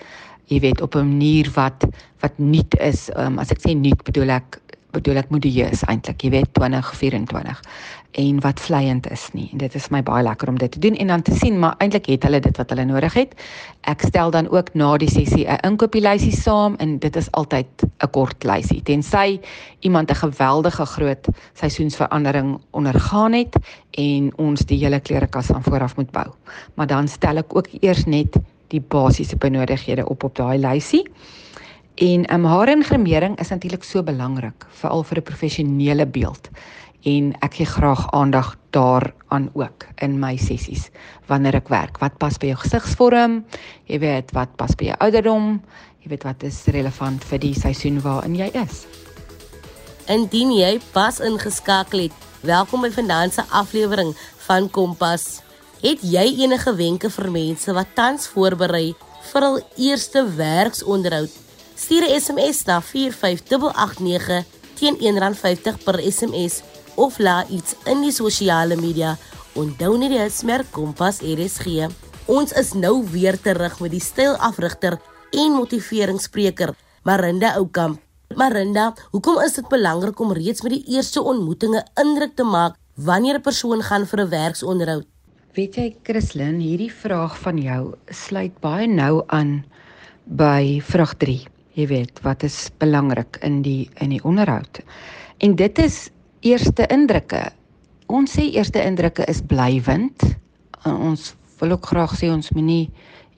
jy 0.50 0.60
weet 0.60 0.80
op 0.82 0.94
'n 0.94 1.06
manier 1.06 1.50
wat 1.54 1.86
wat 2.20 2.38
nuut 2.38 2.74
is. 2.78 3.08
Um, 3.16 3.38
as 3.38 3.50
ek 3.50 3.62
sê 3.62 3.74
nuut 3.74 4.02
bedoel 4.04 4.30
ek 4.30 4.60
bedoel 4.92 5.22
ek 5.22 5.30
modieus 5.30 5.84
eintlik, 5.86 6.24
jy 6.24 6.30
weet 6.30 6.54
2024 6.58 7.62
en 8.18 8.40
wat 8.42 8.60
vleiend 8.60 9.06
is 9.10 9.28
nie. 9.32 9.48
En 9.52 9.60
dit 9.62 9.74
is 9.78 9.86
my 9.94 10.00
baie 10.02 10.24
lekker 10.26 10.50
om 10.50 10.58
dit 10.58 10.72
te 10.74 10.80
doen 10.82 10.96
en 10.98 11.12
dan 11.12 11.22
te 11.22 11.34
sien 11.38 11.58
maar 11.62 11.76
eintlik 11.78 12.08
het 12.10 12.26
hulle 12.26 12.40
dit 12.42 12.56
wat 12.58 12.72
hulle 12.74 12.84
nodig 12.88 13.14
het. 13.14 13.36
Ek 13.86 14.02
stel 14.02 14.32
dan 14.34 14.48
ook 14.50 14.72
na 14.74 14.96
die 14.98 15.10
sessie 15.10 15.46
'n 15.46 15.62
inkopieslysie 15.68 16.34
saam 16.34 16.74
en 16.78 16.98
dit 16.98 17.16
is 17.16 17.30
altyd 17.30 17.66
'n 18.02 18.10
kort 18.10 18.44
lysie. 18.44 18.82
Tensy 18.82 19.40
iemand 19.80 20.10
'n 20.10 20.14
geweldige 20.26 20.86
groot 20.86 21.28
seisoensverandering 21.54 22.58
ondergaan 22.70 23.32
het 23.32 23.56
en 23.90 24.32
ons 24.36 24.60
die 24.60 24.78
hele 24.78 25.00
klerekas 25.00 25.46
van 25.46 25.62
vooraf 25.62 25.96
moet 25.96 26.10
bou. 26.10 26.26
Maar 26.74 26.86
dan 26.86 27.08
stel 27.08 27.36
ek 27.36 27.56
ook 27.56 27.68
eers 27.80 28.04
net 28.04 28.36
die 28.70 28.80
basiese 28.80 29.36
benodigdhede 29.36 30.06
op 30.08 30.24
op 30.24 30.36
daai 30.38 30.58
lysie. 30.58 31.04
En 32.00 32.24
um, 32.34 32.44
haar 32.44 32.68
ingrimering 32.72 33.38
is 33.38 33.50
natuurlik 33.52 33.84
so 33.84 34.02
belangrik 34.02 34.66
veral 34.80 35.02
vir 35.04 35.18
'n 35.18 35.22
professionele 35.22 36.06
beeld 36.06 36.48
en 37.08 37.32
ek 37.40 37.54
gee 37.54 37.66
graag 37.66 38.10
aandag 38.12 38.56
daaraan 38.70 39.48
ook 39.52 39.86
in 40.04 40.18
my 40.20 40.36
sessies 40.36 40.90
wanneer 41.26 41.54
ek 41.54 41.68
werk. 41.68 41.98
Wat 42.00 42.18
pas 42.18 42.36
by 42.38 42.52
jou 42.52 42.58
gesigsvorm? 42.60 43.44
Jy 43.88 44.00
weet 44.02 44.32
wat 44.36 44.56
pas 44.56 44.74
by 44.76 44.90
jou 44.90 44.96
ouderdom? 45.00 45.60
Jy 46.04 46.12
weet 46.12 46.24
wat 46.28 46.42
is 46.42 46.64
relevant 46.72 47.24
vir 47.24 47.38
die 47.38 47.54
seisoen 47.54 48.00
waarin 48.04 48.36
jy 48.36 48.50
is. 48.62 48.84
Indien 50.08 50.52
jy 50.52 50.78
pas 50.92 51.20
ingeskakel 51.20 52.08
het, 52.08 52.16
welkom 52.42 52.82
by 52.84 52.90
vanaand 52.90 53.36
se 53.36 53.44
aflewering 53.48 54.14
van 54.46 54.70
Kompas. 54.70 55.42
Het 55.80 56.02
jy 56.04 56.26
enige 56.42 56.74
wenke 56.76 57.08
vir 57.08 57.30
mense 57.32 57.72
wat 57.72 57.94
tans 57.96 58.26
voorberei 58.28 58.90
vir 59.30 59.44
hul 59.46 59.54
eerste 59.80 60.20
werksonderhoud? 60.36 61.32
Stuur 61.72 62.04
'n 62.04 62.20
SMS 62.20 62.64
na 62.68 62.80
45889 62.84 64.44
teen 64.76 64.96
R1.50 65.00 65.78
per 65.84 65.96
SMS 66.04 66.60
of 66.96 67.18
laat 67.18 67.48
iets 67.48 67.74
in 67.84 68.02
die 68.02 68.12
sosiale 68.12 68.76
media 68.76 69.16
onthou 69.54 69.96
net 69.96 70.10
die 70.10 70.28
smerk 70.28 70.68
kompas 70.70 71.22
RSG. 71.24 71.88
Ons 72.26 72.52
is 72.52 72.72
nou 72.72 73.00
weer 73.10 73.40
terug 73.40 73.80
met 73.80 73.90
die 73.90 74.04
stylafrigter 74.04 75.00
en 75.30 75.52
motiveringsspreker 75.52 76.74
Marinda 77.02 77.54
Oukamp. 77.56 78.00
Marinda, 78.34 78.92
hoekom 79.10 79.40
is 79.40 79.52
dit 79.52 79.68
belangrik 79.68 80.20
om 80.20 80.32
reeds 80.32 80.60
met 80.60 80.72
die 80.72 80.84
eerste 80.96 81.22
ontmoetinge 81.22 81.86
indruk 81.94 82.36
te 82.36 82.44
maak 82.44 82.76
wanneer 82.94 83.38
'n 83.38 83.42
persoon 83.42 83.82
gaan 83.82 84.06
vir 84.06 84.20
'n 84.20 84.28
werksonderhoud? 84.28 85.06
Weet 85.50 85.74
jy 85.74 85.84
Christlyn, 86.06 86.60
hierdie 86.62 86.92
vraag 86.94 87.32
van 87.42 87.56
jou 87.58 87.80
sluit 88.14 88.52
baie 88.62 88.84
nou 88.86 89.24
aan 89.34 89.64
by 90.38 90.78
vraag 90.86 91.16
3. 91.18 91.40
Jy 91.74 91.86
weet, 91.90 92.20
wat 92.22 92.44
is 92.46 92.68
belangrik 92.78 93.40
in 93.42 93.56
die 93.64 93.88
in 93.98 94.14
die 94.14 94.20
onderhoud? 94.22 94.78
En 95.42 95.56
dit 95.58 95.80
is 95.82 95.96
eerste 96.46 96.86
indrukke. 96.94 97.42
Ons 98.06 98.36
sê 98.38 98.46
eerste 98.52 98.78
indrukke 98.78 99.26
is 99.26 99.42
blywend. 99.42 100.22
Ons 100.86 101.32
wil 101.58 101.74
ook 101.74 101.90
graag 101.90 102.14
sê 102.20 102.30
ons 102.30 102.52
moenie 102.54 102.86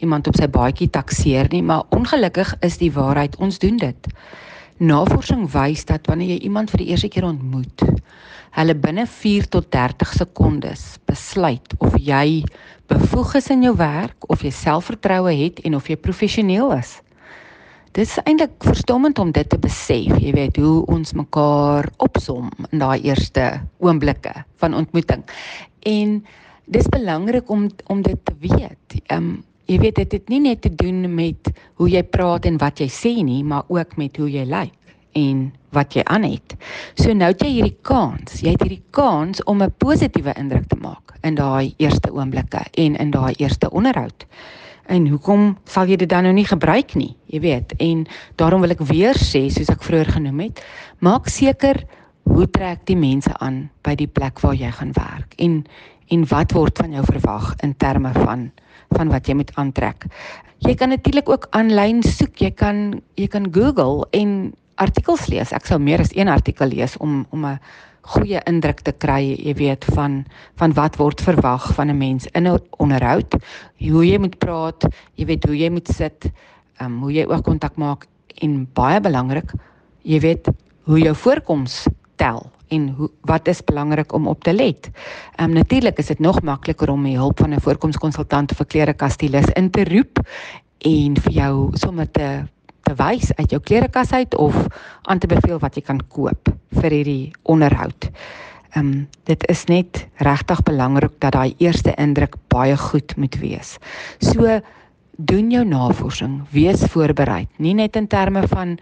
iemand 0.04 0.28
op 0.28 0.36
sy 0.36 0.50
baadjie 0.52 0.90
takseer 0.92 1.48
nie, 1.48 1.62
maar 1.64 1.88
ongelukkig 1.96 2.52
is 2.60 2.76
die 2.76 2.92
waarheid 2.92 3.40
ons 3.40 3.56
doen 3.62 3.80
dit. 3.80 4.12
Navorsing 4.84 5.48
wys 5.56 5.88
dat 5.88 6.12
wanneer 6.12 6.36
jy 6.36 6.42
iemand 6.44 6.76
vir 6.76 6.84
die 6.84 6.92
eerste 6.92 7.08
keer 7.08 7.24
ontmoet, 7.24 7.88
hulle 8.52 8.74
binne 8.76 9.06
4 9.08 9.48
tot 9.52 9.70
30 9.72 10.12
sekondes 10.18 10.82
besluit 11.08 11.74
of 11.80 11.96
jy 11.96 12.42
bevoeg 12.92 13.38
is 13.40 13.48
in 13.54 13.64
jou 13.64 13.72
werk 13.78 14.28
of 14.32 14.44
jy 14.44 14.52
selfvertroue 14.52 15.32
het 15.38 15.62
en 15.64 15.78
of 15.78 15.88
jy 15.88 15.96
professioneel 15.96 16.74
is. 16.76 16.98
Dit 17.92 18.06
is 18.08 18.18
eintlik 18.24 18.54
verstommend 18.64 19.18
om 19.20 19.32
dit 19.32 19.48
te 19.48 19.58
besef, 19.60 20.12
jy 20.20 20.32
weet 20.36 20.60
hoe 20.60 20.80
ons 20.92 21.12
mekaar 21.16 21.88
opsom 22.04 22.50
in 22.70 22.80
daai 22.80 23.00
eerste 23.04 23.46
oomblikke 23.84 24.32
van 24.60 24.76
ontmoeting. 24.76 25.24
En 25.88 26.20
dis 26.72 26.92
belangrik 26.92 27.50
om 27.52 27.68
om 27.92 28.04
dit 28.04 28.20
te 28.24 28.36
weet. 28.40 29.00
Ehm 29.06 29.16
um, 29.16 29.32
jy 29.70 29.78
weet 29.78 30.00
dit 30.02 30.14
het 30.18 30.28
nie 30.28 30.40
net 30.42 30.60
te 30.60 30.72
doen 30.74 31.06
met 31.14 31.48
hoe 31.80 31.86
jy 31.88 32.02
praat 32.02 32.44
en 32.50 32.58
wat 32.60 32.80
jy 32.82 32.88
sê 32.92 33.12
nie, 33.24 33.40
maar 33.44 33.62
ook 33.72 33.94
met 33.96 34.16
hoe 34.20 34.28
jy 34.28 34.42
lyk 34.44 34.74
en 35.12 35.52
wat 35.72 35.94
jy 35.96 36.02
aan 36.04 36.24
het. 36.28 36.54
So 36.94 37.12
nou 37.16 37.30
het 37.32 37.40
jy 37.44 37.50
hierdie 37.56 37.78
kans. 37.82 38.40
Jy 38.44 38.54
het 38.56 38.64
hierdie 38.64 38.84
kans 38.90 39.42
om 39.44 39.62
'n 39.62 39.74
positiewe 39.78 40.34
indruk 40.36 40.68
te 40.68 40.76
maak 40.76 41.14
in 41.22 41.34
daai 41.34 41.74
eerste 41.78 42.12
oomblikke 42.12 42.64
en 42.74 42.96
in 42.96 43.10
daai 43.10 43.34
eerste 43.38 43.70
onderhoud. 43.70 44.26
En 44.86 45.06
hoekom 45.08 45.56
sal 45.64 45.86
jy 45.86 45.96
dit 45.96 46.08
dan 46.08 46.22
nou 46.22 46.32
nie 46.32 46.46
gebruik 46.46 46.94
nie? 46.94 47.16
Jy 47.26 47.40
weet, 47.40 47.72
en 47.78 48.06
daarom 48.36 48.60
wil 48.60 48.70
ek 48.70 48.80
weer 48.90 49.14
sê 49.14 49.48
soos 49.48 49.70
ek 49.70 49.82
vroeër 49.82 50.10
genoem 50.18 50.40
het, 50.40 50.64
maak 50.98 51.28
seker 51.28 51.84
hoe 52.22 52.46
trek 52.50 52.84
die 52.86 52.96
mense 52.96 53.32
aan 53.38 53.70
by 53.82 53.94
die 53.94 54.06
plek 54.06 54.40
waar 54.40 54.54
jy 54.54 54.70
gaan 54.70 54.92
werk 54.92 55.34
en 55.38 55.64
en 56.12 56.26
wat 56.28 56.52
word 56.52 56.76
van 56.76 56.92
jou 56.92 57.02
verwag 57.08 57.54
in 57.64 57.72
terme 57.80 58.12
van 58.12 58.50
van 58.92 59.08
wat 59.08 59.28
jy 59.28 59.34
moet 59.34 59.52
aantrek. 59.56 60.04
Jy 60.62 60.74
kan 60.76 60.92
natuurlik 60.92 61.28
ook 61.28 61.46
aanlyn 61.56 62.02
soek. 62.04 62.36
Jy 62.36 62.50
kan 62.50 63.00
jy 63.16 63.26
kan 63.32 63.48
Google 63.54 64.04
en 64.12 64.52
artikels 64.76 65.26
lees. 65.26 65.52
Ek 65.52 65.66
sou 65.66 65.78
meer 65.78 66.00
as 66.00 66.12
een 66.16 66.28
artikel 66.28 66.68
lees 66.68 66.96
om 66.96 67.26
om 67.30 67.46
'n 67.46 67.58
goeie 68.02 68.40
indruk 68.50 68.80
te 68.82 68.92
kry, 68.92 69.36
jy 69.38 69.54
weet, 69.54 69.84
van 69.94 70.24
van 70.58 70.72
wat 70.74 70.96
word 70.96 71.20
verwag 71.20 71.74
van 71.74 71.90
'n 71.90 71.98
mens 71.98 72.26
in 72.34 72.48
'n 72.48 72.58
onderhoud, 72.78 73.36
hoe 73.78 74.06
jy 74.06 74.18
moet 74.18 74.38
praat, 74.38 74.86
jy 75.14 75.26
weet 75.26 75.44
hoe 75.44 75.56
jy 75.56 75.70
moet 75.70 75.88
sit, 75.88 76.30
ehm 76.78 76.92
um, 76.92 77.00
hoe 77.02 77.12
jy 77.12 77.24
ook 77.26 77.44
kontak 77.44 77.76
maak 77.76 78.06
en 78.42 78.68
baie 78.74 79.00
belangrik, 79.00 79.52
jy 80.02 80.20
weet 80.20 80.48
hoe 80.84 80.98
jou 80.98 81.14
voorkoms 81.14 81.86
tel 82.16 82.50
en 82.68 82.88
hoe 82.96 83.10
wat 83.28 83.48
is 83.48 83.64
belangrik 83.64 84.12
om 84.12 84.26
op 84.26 84.42
te 84.42 84.52
let. 84.52 84.90
Ehm 85.36 85.50
um, 85.50 85.52
natuurlik 85.52 85.98
is 85.98 86.06
dit 86.06 86.18
nog 86.18 86.42
makliker 86.42 86.90
om 86.90 87.04
die 87.04 87.16
hulp 87.16 87.38
van 87.38 87.54
'n 87.54 87.60
voorkomskonsultant 87.60 88.50
of 88.50 88.60
'n 88.60 88.66
klerekastilis 88.66 89.46
in 89.54 89.70
te 89.70 89.84
roep 89.84 90.18
en 90.78 91.16
vir 91.16 91.32
jou 91.32 91.70
sommer 91.72 92.10
te 92.10 92.42
te 92.82 92.94
wys 92.98 93.32
uit 93.38 93.50
jou 93.50 93.60
klerekas 93.60 94.12
uit 94.12 94.34
of 94.34 94.56
aan 95.02 95.18
te 95.18 95.30
beveel 95.30 95.58
wat 95.62 95.76
jy 95.76 95.84
kan 95.86 96.00
koop 96.08 96.50
vir 96.80 96.90
hierdie 96.90 97.32
onderhoud. 97.42 98.10
Ehm 98.72 98.86
um, 98.86 98.92
dit 99.28 99.42
is 99.52 99.66
net 99.68 100.06
regtig 100.24 100.62
belangrik 100.64 101.18
dat 101.20 101.32
daai 101.36 101.54
eerste 101.58 101.92
indruk 102.00 102.38
baie 102.48 102.76
goed 102.76 103.16
moet 103.16 103.36
wees. 103.40 103.76
So 104.18 104.60
doen 105.16 105.50
jou 105.50 105.64
navorsing, 105.64 106.40
wees 106.50 106.80
voorberei, 106.94 107.46
nie 107.58 107.74
net 107.74 107.96
in 107.96 108.08
terme 108.08 108.46
van 108.48 108.78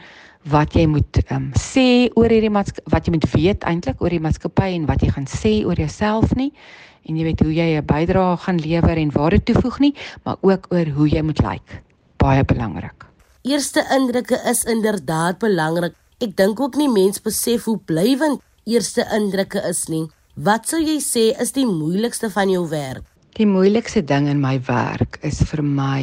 wat 0.49 0.77
jy 0.79 0.87
moet 0.87 1.21
um, 1.35 1.51
sê 1.59 2.09
oor 2.17 2.31
hierdie 2.31 2.53
wat 2.55 3.07
jy 3.07 3.13
moet 3.13 3.27
weet 3.35 3.67
eintlik 3.69 4.01
oor 4.01 4.15
die 4.15 4.23
maatskappy 4.23 4.71
en 4.77 4.87
wat 4.89 5.03
jy 5.03 5.11
gaan 5.11 5.29
sê 5.29 5.61
oor 5.67 5.77
jouself 5.77 6.33
nie 6.39 6.53
en 7.09 7.19
jy 7.19 7.27
weet 7.27 7.45
hoe 7.45 7.53
jy 7.53 7.69
'n 7.77 7.87
bydrae 7.87 8.37
gaan 8.47 8.59
lewer 8.63 8.97
en 8.97 9.13
waar 9.13 9.31
dit 9.31 9.45
toevoeg 9.45 9.79
nie, 9.81 9.95
maar 10.25 10.37
ook 10.41 10.67
oor 10.71 10.87
hoe 10.97 11.09
jy 11.09 11.23
moet 11.23 11.41
lyk. 11.43 11.51
Like. 11.51 11.83
Baie 12.17 12.45
belangrik. 12.45 13.10
Eerste 13.43 13.81
indrukke 13.97 14.37
is 14.45 14.67
inderdaad 14.69 15.39
belangrik. 15.41 15.95
Ek 16.21 16.35
dink 16.37 16.59
ook 16.61 16.75
nie 16.77 16.91
mense 16.93 17.23
besef 17.25 17.65
hoe 17.65 17.79
blywend 17.89 18.43
eerste 18.69 19.07
indrukke 19.17 19.63
is 19.65 19.87
nie. 19.89 20.03
Wat 20.37 20.69
sou 20.69 20.77
jy 20.77 20.99
sê 21.01 21.23
is 21.41 21.55
die 21.57 21.65
moeilikste 21.65 22.29
van 22.35 22.53
jou 22.53 22.67
werk? 22.69 23.07
Die 23.41 23.47
moeilikste 23.49 24.03
ding 24.05 24.29
in 24.29 24.43
my 24.43 24.59
werk 24.69 25.17
is 25.25 25.41
vir 25.49 25.63
my 25.65 26.03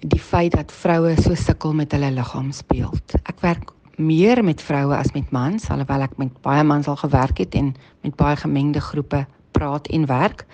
die 0.00 0.22
feit 0.22 0.56
dat 0.56 0.72
vroue 0.72 1.12
so 1.20 1.36
sukkel 1.36 1.76
met 1.76 1.92
hulle 1.92 2.08
liggaamsbeeld. 2.14 3.18
Ek 3.28 3.44
werk 3.44 3.74
meer 4.00 4.40
met 4.40 4.64
vroue 4.64 4.96
as 4.96 5.12
met 5.12 5.28
mans, 5.28 5.68
alhoewel 5.68 6.06
ek 6.08 6.16
met 6.16 6.32
baie 6.40 6.64
mans 6.64 6.88
al 6.88 6.96
gewerk 7.02 7.44
het 7.44 7.52
en 7.52 7.74
met 8.00 8.16
baie 8.16 8.40
gemengde 8.40 8.80
groepe 8.80 9.26
praat 9.52 9.92
en 9.92 10.08
werk. 10.08 10.46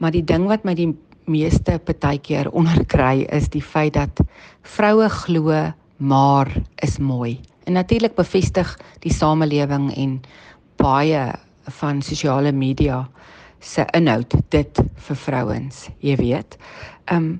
Maar 0.00 0.16
die 0.16 0.24
ding 0.24 0.48
wat 0.48 0.64
my 0.64 0.72
die 0.78 0.94
meeste 1.28 1.78
partykeer 1.78 2.50
onderkry 2.50 3.26
is 3.34 3.48
die 3.52 3.62
feit 3.62 3.94
dat 3.94 4.22
vroue 4.62 5.08
glo 5.08 5.72
maar 5.98 6.50
is 6.82 6.98
mooi. 6.98 7.38
En 7.66 7.76
natuurlik 7.76 8.14
bevestig 8.14 8.78
die 9.04 9.12
samelewing 9.12 9.90
en 9.96 10.20
baie 10.76 11.32
van 11.80 12.02
sosiale 12.02 12.52
media 12.52 13.02
se 13.60 13.84
inhoud 13.92 14.34
dit 14.48 14.80
vir 15.08 15.16
vrouens, 15.26 15.88
jy 16.00 16.16
weet. 16.16 16.58
Ehm 17.06 17.24
um, 17.24 17.38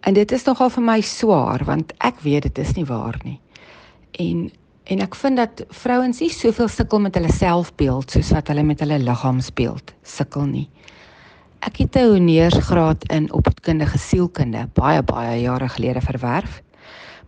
En 0.00 0.14
dit 0.14 0.32
is 0.32 0.44
nogal 0.46 0.70
vir 0.70 0.84
my 0.86 1.00
swaar 1.04 1.64
want 1.68 1.92
ek 2.06 2.22
weet 2.24 2.46
dit 2.48 2.58
is 2.62 2.72
nie 2.78 2.86
waar 2.88 3.18
nie. 3.26 3.38
En 4.24 4.48
en 4.88 5.02
ek 5.04 5.18
vind 5.20 5.36
dat 5.36 5.60
vrouens 5.82 6.20
nie 6.22 6.30
soveel 6.32 6.68
sukkel 6.72 7.02
met 7.04 7.16
hulle 7.18 7.28
selfbeeld 7.28 8.14
soos 8.14 8.30
wat 8.32 8.48
hulle 8.48 8.62
met 8.64 8.80
hulle 8.80 8.96
liggaamsbeeld 9.02 9.92
sukkel 10.00 10.46
nie. 10.48 10.64
Ek 11.58 11.76
het 11.76 11.96
'n 11.96 12.10
honeursgraad 12.12 13.04
in 13.10 13.32
opvoedkundige 13.32 13.98
sielkunde 13.98 14.68
baie 14.72 15.02
baie 15.02 15.40
jare 15.40 15.68
gelede 15.68 16.00
verwerf. 16.00 16.62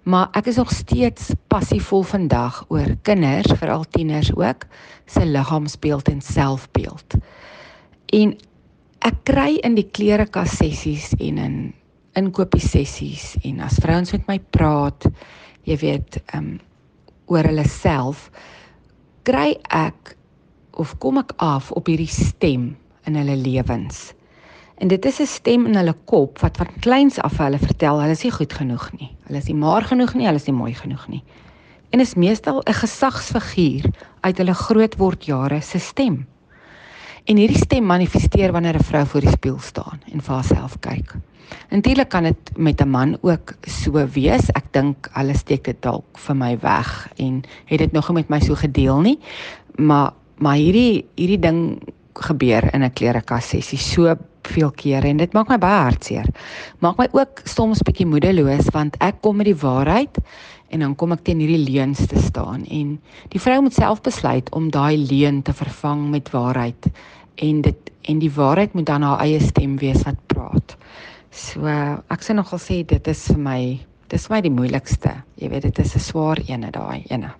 Maar 0.02 0.28
ek 0.32 0.46
is 0.46 0.56
nog 0.56 0.70
steeds 0.70 1.32
passievol 1.46 2.02
vandag 2.02 2.64
oor 2.68 2.96
kinders, 3.02 3.52
veral 3.58 3.84
tieners 3.84 4.34
ook, 4.34 4.66
se 5.06 5.26
liggaamsbeeld 5.26 6.08
en 6.08 6.20
selfbeeld. 6.20 7.14
En 8.06 8.36
ek 8.98 9.14
kry 9.22 9.58
in 9.60 9.74
die 9.74 9.88
klerekas 9.90 10.56
sessies 10.56 11.12
en 11.18 11.38
in 11.38 11.74
inkopie 12.12 12.62
sessies 12.62 13.36
en 13.42 13.60
as 13.60 13.78
vrouens 13.82 14.12
met 14.12 14.26
my 14.26 14.38
praat, 14.50 15.06
jy 15.62 15.76
weet, 15.76 16.22
ehm 16.26 16.44
um, 16.44 16.60
oor 17.26 17.46
hulle 17.46 17.68
self, 17.68 18.30
kry 19.22 19.54
ek 19.68 20.16
of 20.72 20.98
kom 20.98 21.18
ek 21.18 21.32
af 21.36 21.70
op 21.70 21.86
hierdie 21.86 22.10
stem 22.10 22.76
in 23.06 23.14
hulle 23.14 23.36
lewens. 23.36 24.10
En 24.80 24.88
dit 24.88 25.04
is 25.04 25.20
'n 25.20 25.26
stem 25.26 25.66
in 25.66 25.76
hulle 25.76 25.94
kop 26.04 26.38
wat 26.38 26.56
van 26.56 26.68
kleins 26.80 27.18
af 27.18 27.36
hulle 27.36 27.58
vertel 27.58 28.00
hulle 28.00 28.10
is 28.16 28.22
nie 28.22 28.32
goed 28.32 28.52
genoeg 28.52 28.92
nie. 28.98 29.10
Hulle 29.26 29.38
is 29.38 29.46
nie 29.46 29.54
maar 29.54 29.82
genoeg 29.82 30.14
nie, 30.14 30.24
hulle 30.24 30.40
is 30.40 30.46
nie 30.46 30.56
mooi 30.56 30.74
genoeg 30.74 31.08
nie. 31.08 31.22
En 31.90 32.00
is 32.00 32.14
meestal 32.14 32.62
'n 32.64 32.72
gesagsfiguur 32.72 33.90
uit 34.20 34.38
hulle 34.38 34.54
grootwordjare 34.54 35.60
se 35.60 35.78
stem. 35.78 36.26
En 37.24 37.36
hierdie 37.36 37.58
stem 37.58 37.84
manifesteer 37.86 38.52
wanneer 38.52 38.74
'n 38.74 38.84
vrou 38.84 39.06
voor 39.06 39.20
die 39.20 39.30
spieël 39.30 39.58
staan 39.58 40.00
en 40.12 40.20
vir 40.20 40.34
haarself 40.34 40.78
kyk. 40.80 41.14
Natuurlik 41.70 42.08
kan 42.08 42.22
dit 42.22 42.56
met 42.56 42.80
'n 42.80 42.88
man 42.88 43.18
ook 43.20 43.52
so 43.60 43.92
wees. 43.92 44.48
Ek 44.48 44.72
dink 44.72 45.08
hulle 45.12 45.34
steek 45.34 45.64
dit 45.64 45.82
dalk 45.82 46.18
vir 46.18 46.36
my 46.36 46.58
weg 46.58 47.08
en 47.16 47.42
het 47.64 47.78
dit 47.78 47.92
nog 47.92 48.08
nie 48.08 48.14
met 48.14 48.28
my 48.28 48.40
so 48.40 48.54
gedeel 48.54 49.00
nie. 49.00 49.18
Maar 49.76 50.12
maar 50.38 50.56
hierdie 50.56 51.04
hierdie 51.16 51.38
ding 51.38 51.82
gebeur 52.14 52.74
in 52.74 52.82
'n 52.82 52.92
klerekas 52.92 53.48
sessie 53.48 53.78
so 53.78 54.16
veel 54.48 54.70
kere 54.70 55.08
en 55.08 55.16
dit 55.16 55.32
maak 55.32 55.48
my 55.48 55.58
baie 55.58 55.82
hartseer. 55.84 56.26
Maak 56.78 56.98
my 56.98 57.08
ook 57.12 57.42
soms 57.44 57.82
bietjie 57.82 58.06
moedeloos 58.06 58.70
want 58.74 58.96
ek 59.00 59.20
kom 59.20 59.36
met 59.36 59.46
die 59.46 59.56
waarheid 59.56 60.18
en 60.70 60.80
dan 60.80 60.94
kom 60.96 61.12
ek 61.12 61.24
teen 61.26 61.40
hierdie 61.42 61.64
leuns 61.66 62.06
te 62.06 62.18
staan 62.18 62.64
en 62.64 62.98
die 63.28 63.40
vrou 63.40 63.60
moet 63.62 63.74
self 63.74 64.02
besluit 64.06 64.50
om 64.54 64.70
daai 64.70 64.96
leuen 64.96 65.42
te 65.42 65.52
vervang 65.52 66.08
met 66.10 66.30
waarheid 66.30 66.90
en 67.36 67.62
dit 67.66 67.90
en 68.08 68.18
die 68.18 68.32
waarheid 68.32 68.72
moet 68.74 68.86
dan 68.86 69.02
haar 69.02 69.20
eie 69.26 69.40
stem 69.44 69.76
wees 69.78 70.02
wat 70.06 70.18
praat. 70.32 70.76
So 71.30 71.66
ek 71.66 72.24
sê 72.24 72.34
nogal 72.34 72.58
sê 72.62 72.80
dit 72.86 73.12
is 73.12 73.26
vir 73.28 73.38
my 73.44 73.60
dis 74.10 74.26
vir 74.26 74.36
my 74.36 74.40
die 74.42 74.54
moeilikste. 74.54 75.12
Jy 75.38 75.50
weet 75.52 75.68
dit 75.68 75.78
is 75.78 75.94
'n 75.94 76.00
swaar 76.00 76.38
ene 76.48 76.70
daai 76.70 77.04
ene. 77.10 77.30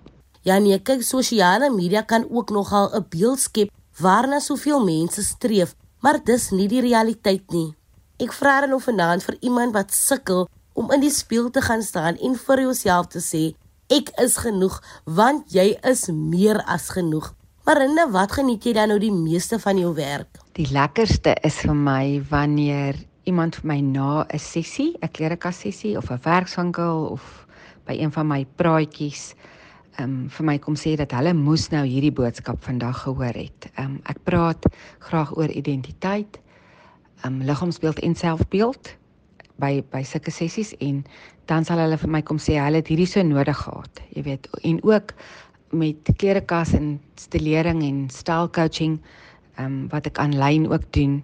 Ja 0.43 0.59
nee, 0.59 0.79
kyk 0.79 1.03
sosiale 1.03 1.69
media 1.69 2.01
kan 2.01 2.25
ook 2.29 2.49
nogal 2.49 2.89
'n 2.93 3.05
beeld 3.09 3.39
skep 3.39 3.69
waarna 3.99 4.39
soveel 4.39 4.83
mense 4.83 5.23
streef, 5.23 5.75
maar 6.01 6.19
dis 6.25 6.49
nie 6.51 6.67
die 6.67 6.81
realiteit 6.81 7.51
nie. 7.53 7.73
Ek 8.21 8.33
vra 8.33 8.59
dan 8.61 8.73
of 8.73 8.85
vanaand 8.89 9.25
vir 9.25 9.37
iemand 9.41 9.73
wat 9.73 9.93
sukkel 9.93 10.47
om 10.73 10.91
in 10.93 11.01
die 11.03 11.13
spieël 11.13 11.49
te 11.49 11.61
gaan 11.61 11.83
staan 11.83 12.17
en 12.21 12.37
vir 12.37 12.65
jouself 12.65 13.11
te 13.13 13.21
sê 13.23 13.43
ek 13.91 14.11
is 14.23 14.37
genoeg 14.39 14.79
want 15.05 15.51
jy 15.53 15.73
is 15.87 16.07
meer 16.13 16.61
as 16.65 16.89
genoeg. 16.95 17.33
Marinda, 17.67 18.07
wat 18.09 18.33
geniet 18.39 18.65
jy 18.65 18.73
dan 18.73 18.89
nou 18.89 18.97
die 18.99 19.13
meeste 19.13 19.59
van 19.61 19.77
jou 19.77 19.91
werk? 19.93 20.39
Die 20.57 20.67
lekkerste 20.73 21.35
is 21.45 21.59
vir 21.61 21.75
my 21.77 22.21
wanneer 22.31 22.97
iemand 23.29 23.59
vir 23.59 23.67
my 23.69 23.79
na 23.81 24.25
'n 24.25 24.39
sessie, 24.39 24.97
'n 25.01 25.11
klerekas 25.11 25.61
sessie 25.61 25.97
of 25.97 26.09
'n 26.09 26.19
werkswinkel 26.23 27.11
of 27.11 27.45
by 27.85 27.93
een 27.93 28.11
van 28.11 28.27
my 28.27 28.45
praatjies 28.55 29.35
um 29.99 30.29
vir 30.29 30.45
my 30.45 30.57
kom 30.59 30.77
sê 30.79 30.95
dat 30.99 31.11
hulle 31.15 31.33
moes 31.35 31.67
nou 31.73 31.83
hierdie 31.85 32.13
boodskap 32.15 32.61
vandag 32.63 33.03
gehoor 33.03 33.35
het. 33.35 33.67
Um 33.81 33.99
ek 34.09 34.21
praat 34.27 34.65
graag 35.07 35.33
oor 35.37 35.51
identiteit, 35.51 36.39
um 37.27 37.41
liggaamsbeeld 37.45 37.99
en 37.99 38.15
selfbeeld 38.15 38.95
by 39.61 39.81
by 39.91 40.03
sulke 40.07 40.31
sessies 40.31 40.73
en 40.79 41.03
dan 41.51 41.65
sal 41.67 41.81
hulle 41.83 41.97
vir 41.99 42.09
my 42.09 42.21
kom 42.21 42.39
sê 42.39 42.57
hulle 42.61 42.81
het 42.81 42.91
hierdie 42.91 43.09
so 43.09 43.23
nodig 43.23 43.57
gehad. 43.57 44.03
Jy 44.15 44.23
weet, 44.29 44.47
en 44.63 44.79
ook 44.87 45.13
met 45.71 46.13
klerekas 46.17 46.73
en 46.73 46.99
stilering 47.15 47.83
en 47.83 48.07
style 48.09 48.49
coaching 48.55 48.99
um 49.59 49.87
wat 49.91 50.07
ek 50.07 50.19
aanlyn 50.19 50.67
ook 50.71 50.87
doen 50.95 51.21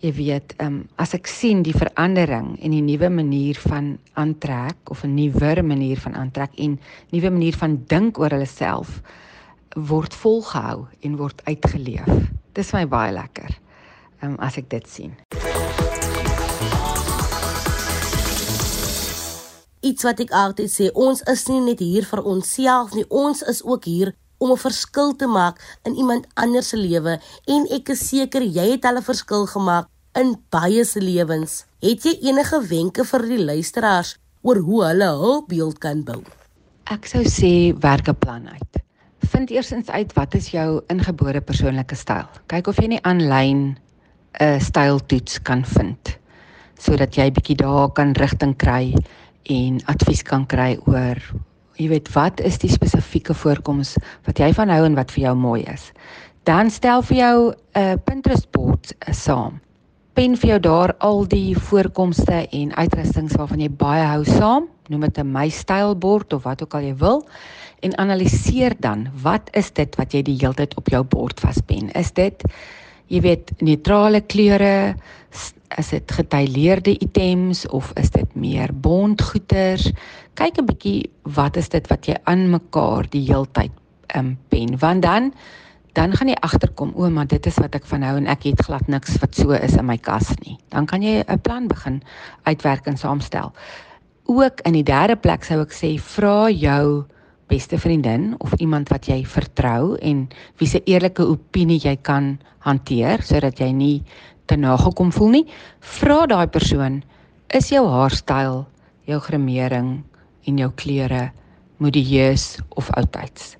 jy 0.00 0.12
weet, 0.16 0.54
ehm 0.56 0.66
um, 0.66 0.76
as 0.96 1.12
ek 1.16 1.28
sien 1.28 1.60
die 1.64 1.76
verandering 1.76 2.54
en 2.64 2.72
die 2.72 2.84
nuwe 2.84 3.10
manier 3.12 3.58
van 3.68 3.98
aantrek 4.16 4.90
of 4.90 5.04
'n 5.04 5.14
nuwer 5.14 5.64
manier 5.64 6.00
van 6.00 6.14
aantrek 6.14 6.56
en 6.56 6.80
nuwe 7.10 7.30
manier 7.30 7.56
van 7.56 7.82
dink 7.86 8.18
oor 8.18 8.30
hulle 8.30 8.46
self 8.46 9.02
word 9.76 10.14
volgehou 10.14 10.86
en 11.00 11.16
word 11.16 11.42
uitgeleef. 11.44 12.08
Dis 12.52 12.72
my 12.72 12.86
baie 12.88 13.12
lekker. 13.12 13.58
Ehm 14.20 14.30
um, 14.32 14.36
as 14.38 14.56
ek 14.56 14.70
dit 14.70 14.88
sien. 14.88 15.12
Iets 19.80 20.02
wat 20.02 20.20
ek 20.20 20.30
altyd 20.30 20.70
sê, 20.70 20.90
ons 20.92 21.22
is 21.22 21.46
nie 21.48 21.60
net 21.60 21.78
hier 21.78 22.04
vir 22.04 22.22
onsself 22.24 22.92
nie, 22.92 23.04
ons 23.08 23.42
is 23.42 23.64
ook 23.64 23.84
hier 23.84 24.14
om 24.40 24.52
'n 24.52 24.64
verskil 24.66 25.12
te 25.16 25.28
maak 25.28 25.60
in 25.84 25.94
iemand 25.94 26.26
anders 26.34 26.68
se 26.68 26.76
lewe 26.76 27.20
en 27.46 27.66
ek 27.70 27.92
is 27.94 28.08
seker 28.08 28.42
jy 28.42 28.66
het 28.72 28.84
al 28.84 28.96
'n 28.96 29.08
verskil 29.10 29.46
gemaak 29.46 29.86
in 30.14 30.36
baie 30.50 30.84
se 30.84 31.00
lewens. 31.00 31.64
Het 31.80 32.02
jy 32.02 32.14
enige 32.28 32.58
wenke 32.68 33.04
vir 33.04 33.22
die 33.28 33.44
luisteraars 33.44 34.16
oor 34.42 34.58
hoe 34.58 34.84
hulle 34.84 35.10
hul 35.22 35.44
beeld 35.48 35.78
kan 35.78 36.02
bou? 36.04 36.22
Ek 36.90 37.06
sou 37.06 37.22
sê 37.22 37.72
werk 37.78 38.08
'n 38.08 38.18
plan 38.18 38.48
uit. 38.48 38.82
Vind 39.30 39.50
eersins 39.50 39.88
uit 39.88 40.12
wat 40.14 40.34
is 40.34 40.50
jou 40.50 40.82
ingebore 40.88 41.40
persoonlike 41.40 41.94
styl. 41.94 42.26
Kyk 42.46 42.66
of 42.66 42.76
jy 42.76 42.88
nie 42.88 43.02
aanlyn 43.02 43.76
'n 44.40 44.60
styltoets 44.60 45.42
kan 45.42 45.64
vind 45.64 46.18
sodat 46.80 47.14
jy 47.14 47.30
bietjie 47.30 47.56
daar 47.56 47.90
kan 47.92 48.14
rigting 48.16 48.56
kry 48.56 48.94
en 49.52 49.80
advies 49.84 50.22
kan 50.22 50.46
kry 50.46 50.78
oor 50.86 51.18
Jy 51.80 51.88
weet 51.88 52.10
wat 52.12 52.40
is 52.44 52.58
die 52.60 52.68
spesifieke 52.68 53.34
voorkoms 53.34 53.94
wat 54.28 54.40
jy 54.42 54.50
van 54.56 54.68
hou 54.68 54.82
en 54.84 54.98
wat 54.98 55.12
vir 55.14 55.30
jou 55.30 55.34
mooi 55.38 55.62
is. 55.72 55.86
Dan 56.48 56.68
stel 56.70 57.00
vir 57.08 57.16
jou 57.16 57.36
'n 57.48 57.80
uh, 57.80 57.94
Pinterest 58.04 58.50
bord 58.52 58.92
uh, 58.92 59.14
saam. 59.14 59.60
Pen 60.12 60.36
vir 60.36 60.48
jou 60.50 60.60
daar 60.60 60.92
al 60.98 61.24
die 61.24 61.54
voorkomste 61.56 62.48
en 62.52 62.74
uitrustings 62.74 63.36
waarvan 63.38 63.60
jy 63.60 63.70
baie 63.70 64.04
hou 64.04 64.24
saam. 64.24 64.68
Noem 64.88 65.00
dit 65.00 65.18
'n 65.18 65.32
my 65.32 65.48
style 65.48 65.94
bord 65.94 66.32
of 66.32 66.42
wat 66.44 66.62
ook 66.62 66.74
al 66.74 66.80
jy 66.80 66.96
wil 66.96 67.24
en 67.80 67.96
analiseer 67.96 68.74
dan 68.80 69.08
wat 69.22 69.48
is 69.52 69.70
dit 69.70 69.96
wat 69.96 70.12
jy 70.12 70.22
die 70.22 70.36
hele 70.36 70.54
tyd 70.54 70.76
op 70.76 70.88
jou 70.88 71.02
bord 71.04 71.40
vaspen? 71.40 71.90
Is 71.94 72.12
dit 72.12 72.44
jy 73.06 73.20
weet 73.20 73.52
neutrale 73.60 74.20
kleure? 74.20 74.96
Is 75.78 75.88
dit 75.88 76.12
gedetailleerde 76.12 76.98
items 76.98 77.66
of 77.68 77.92
is 77.94 78.10
dit 78.10 78.34
meer 78.34 78.70
bondgoeders? 78.74 79.92
Kyk 80.34 80.58
'n 80.58 80.66
bietjie 80.66 81.10
wat 81.22 81.56
is 81.56 81.68
dit 81.68 81.86
wat 81.88 82.06
jy 82.06 82.16
aan 82.24 82.50
mekaar 82.50 83.06
die 83.10 83.26
hele 83.26 83.46
tyd 83.52 83.70
um, 84.16 84.38
pen 84.48 84.78
want 84.78 85.02
dan 85.02 85.32
dan 85.92 86.14
gaan 86.14 86.28
jy 86.28 86.36
agterkom 86.40 86.92
o, 86.94 87.10
maar 87.10 87.26
dit 87.26 87.46
is 87.46 87.58
wat 87.58 87.74
ek 87.74 87.86
van 87.86 88.02
hou 88.02 88.16
en 88.16 88.26
ek 88.26 88.44
het 88.46 88.62
glad 88.62 88.86
niks 88.88 89.18
wat 89.18 89.34
so 89.34 89.50
is 89.50 89.74
in 89.74 89.86
my 89.86 89.96
kas 89.98 90.30
nie. 90.46 90.56
Dan 90.70 90.86
kan 90.86 91.02
jy 91.02 91.24
'n 91.26 91.40
plan 91.40 91.68
begin 91.68 92.02
uitwerk 92.44 92.86
en 92.86 92.96
saamstel. 92.96 93.52
Ook 94.24 94.60
in 94.60 94.72
die 94.72 94.86
derde 94.86 95.16
plek 95.16 95.44
sou 95.44 95.60
ek 95.60 95.72
sê 95.72 95.98
vra 95.98 96.50
jou 96.50 97.04
beste 97.48 97.78
vriendin 97.78 98.34
of 98.38 98.54
iemand 98.62 98.88
wat 98.88 99.08
jy 99.08 99.24
vertrou 99.26 99.96
en 99.98 100.28
wie 100.60 100.68
se 100.68 100.80
eerlike 100.86 101.22
opinie 101.26 101.80
jy 101.82 101.96
kan 101.96 102.38
hanteer 102.58 103.22
sodat 103.22 103.58
jy 103.58 103.72
nie 103.72 104.02
te 104.50 104.58
nagekom 104.58 105.12
voel 105.14 105.34
nie. 105.38 105.46
Vra 105.98 106.24
daai 106.30 106.48
persoon, 106.50 107.00
is 107.54 107.70
jou 107.70 107.84
haarstyl, 107.86 108.64
jou 109.06 109.20
gremering 109.22 110.00
en 110.50 110.58
jou 110.58 110.70
klere 110.82 111.28
modieus 111.78 112.56
of 112.78 112.90
oudtyds? 112.98 113.54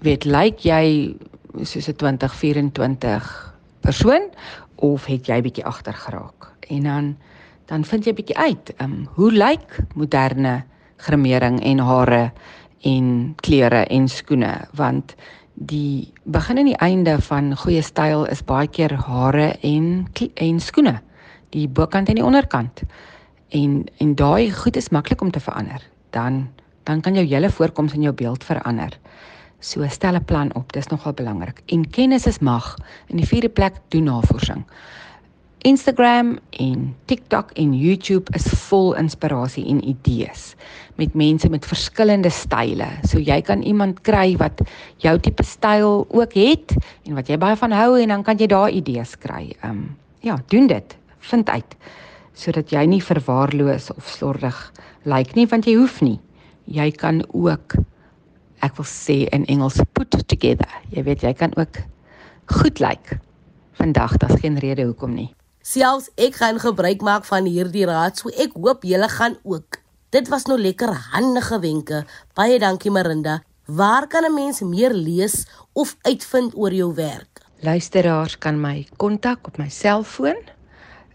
Weet 0.00 0.24
lyk 0.24 0.64
jy 0.64 1.14
soos 1.62 1.88
'n 1.88 1.96
2024 2.00 3.54
persoon 3.80 4.30
of 4.76 5.04
het 5.04 5.28
jy 5.28 5.40
bietjie 5.42 5.64
agter 5.64 5.92
geraak? 5.92 6.52
En 6.68 6.82
dan 6.82 7.16
dan 7.70 7.84
vind 7.84 8.04
jy 8.04 8.12
bietjie 8.12 8.36
uit, 8.36 8.72
ehm 8.76 8.92
um, 8.92 9.08
hoe 9.14 9.30
lyk 9.32 9.78
moderne 9.94 10.64
gremering 10.96 11.60
en 11.62 11.78
hare 11.78 12.32
en 12.82 13.34
klere 13.36 13.84
en 13.86 14.08
skoene 14.08 14.66
want 14.74 15.14
die 15.60 16.12
begin 16.24 16.58
en 16.58 16.70
die 16.70 16.80
einde 16.80 17.18
van 17.20 17.52
goeie 17.56 17.82
styl 17.84 18.24
is 18.32 18.40
baie 18.48 18.68
keer 18.68 18.94
hare 18.96 19.52
en 19.60 20.08
en 20.34 20.60
skoene 20.60 21.00
die 21.52 21.66
bokant 21.68 22.08
en 22.08 22.16
die 22.16 22.24
onderkant 22.24 22.82
en 23.48 23.84
en 24.00 24.14
daai 24.14 24.50
goed 24.52 24.76
is 24.76 24.88
maklik 24.90 25.20
om 25.20 25.30
te 25.30 25.40
verander 25.40 25.84
dan 26.16 26.48
dan 26.84 27.00
kan 27.00 27.14
jou 27.14 27.26
hele 27.26 27.50
voorkoms 27.50 27.92
in 27.92 28.08
jou 28.08 28.14
beeld 28.14 28.44
verander 28.44 28.96
So 29.60 29.86
stel 29.88 30.14
'n 30.14 30.24
plan 30.24 30.54
op, 30.54 30.72
dis 30.72 30.86
nogal 30.86 31.12
belangrik. 31.12 31.62
En 31.66 31.90
kennis 31.90 32.26
is 32.26 32.38
mag. 32.38 32.76
In 33.06 33.16
die 33.16 33.26
vierde 33.26 33.48
plek 33.48 33.74
doen 33.88 34.04
navorsing. 34.04 34.64
Instagram 35.62 36.38
en 36.50 36.96
TikTok 37.04 37.50
en 37.60 37.72
YouTube 37.76 38.32
is 38.34 38.46
vol 38.68 38.94
inspirasie 38.96 39.66
en 39.68 39.82
idees 39.84 40.54
met 40.96 41.14
mense 41.14 41.48
met 41.52 41.66
verskillende 41.68 42.30
style. 42.32 42.86
So 43.08 43.20
jy 43.20 43.40
kan 43.44 43.62
iemand 43.62 44.00
kry 44.04 44.36
wat 44.40 44.62
jou 45.04 45.14
tipe 45.20 45.44
styl 45.44 46.06
ook 46.08 46.36
het 46.36 46.74
en 47.04 47.16
wat 47.18 47.28
jy 47.28 47.36
baie 47.40 47.56
van 47.60 47.72
hou 47.76 47.94
en 48.00 48.12
dan 48.14 48.24
kan 48.24 48.40
jy 48.40 48.48
daar 48.48 48.70
idees 48.72 49.16
kry. 49.20 49.50
Ehm 49.60 49.70
um, 49.70 49.82
ja, 50.20 50.36
doen 50.52 50.66
dit. 50.68 50.96
Vind 51.30 51.48
uit 51.48 51.76
sodat 52.32 52.72
jy 52.72 52.86
nie 52.88 53.02
verwaarloos 53.04 53.90
of 53.92 54.08
slordig 54.08 54.56
lyk 55.04 55.14
like 55.14 55.36
nie 55.36 55.48
want 55.48 55.68
jy 55.68 55.76
hoef 55.76 56.00
nie. 56.00 56.20
Jy 56.64 56.90
kan 56.96 57.24
ook 57.32 57.76
ek 58.64 58.76
wil 58.76 58.88
sê 58.88 59.26
in 59.32 59.44
Engels 59.48 59.80
put 59.92 60.16
together. 60.28 60.68
Jy 60.88 61.04
weet 61.04 61.22
jy 61.24 61.34
kan 61.34 61.52
ook 61.56 61.84
goed 62.60 62.80
lyk. 62.80 63.12
Like. 63.12 63.20
Vandag 63.80 64.16
daar's 64.16 64.40
geen 64.40 64.58
rede 64.58 64.84
hoekom 64.84 65.14
nie. 65.14 65.30
Selfs 65.60 66.08
ek 66.16 66.38
gaan 66.40 66.56
gebruik 66.56 67.02
maak 67.04 67.26
van 67.28 67.44
hierdie 67.44 67.84
raad, 67.84 68.16
so 68.16 68.32
ek 68.40 68.54
hoop 68.56 68.80
julle 68.88 69.08
gaan 69.12 69.36
ook. 69.44 69.76
Dit 70.08 70.30
was 70.32 70.46
nou 70.48 70.56
lekker 70.56 70.88
handige 71.12 71.60
wenke. 71.60 71.98
Baie 72.34 72.56
dankie 72.58 72.90
Marinda. 72.90 73.42
Waar 73.68 74.06
kan 74.08 74.24
'n 74.24 74.34
mens 74.34 74.60
meer 74.60 74.92
lees 74.92 75.46
of 75.72 75.96
uitvind 76.02 76.56
oor 76.56 76.72
jou 76.72 76.94
werk? 76.94 77.44
Luisteraars 77.60 78.38
kan 78.38 78.60
my 78.60 78.88
kontak 78.96 79.46
op 79.46 79.58
my 79.58 79.68
selfoon. 79.68 80.36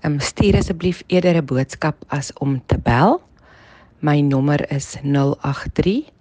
Ehm 0.02 0.20
stuur 0.20 0.58
asseblief 0.58 1.04
eerder 1.08 1.36
'n 1.42 1.46
boodskap 1.46 1.96
as 2.08 2.32
om 2.34 2.62
te 2.68 2.78
bel. 2.78 3.22
My 4.00 4.22
nommer 4.22 4.72
is 4.72 4.96
083 5.02 6.14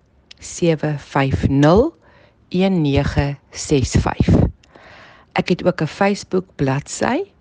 Ek 5.33 5.49
het 5.49 5.65
ook 5.65 5.81
'n 5.81 5.87
Facebook 5.87 6.45
bladsy 6.57 7.34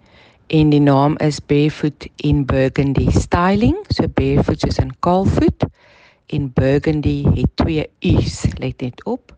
en 0.47 0.69
die 0.69 0.81
naam 0.81 1.17
is 1.17 1.39
Barefoot 1.39 2.07
in 2.15 2.45
Burgundy 2.45 3.09
Styling, 3.11 3.77
so 3.89 4.07
barefoot 4.07 4.59
soos 4.59 4.79
in 4.81 4.91
kaalvoet 4.99 5.65
en 6.33 6.49
Burgundy 6.53 7.23
het 7.35 7.51
twee 7.55 7.85
u's, 8.01 8.43
let 8.57 8.81
net 8.81 9.03
op. 9.05 9.33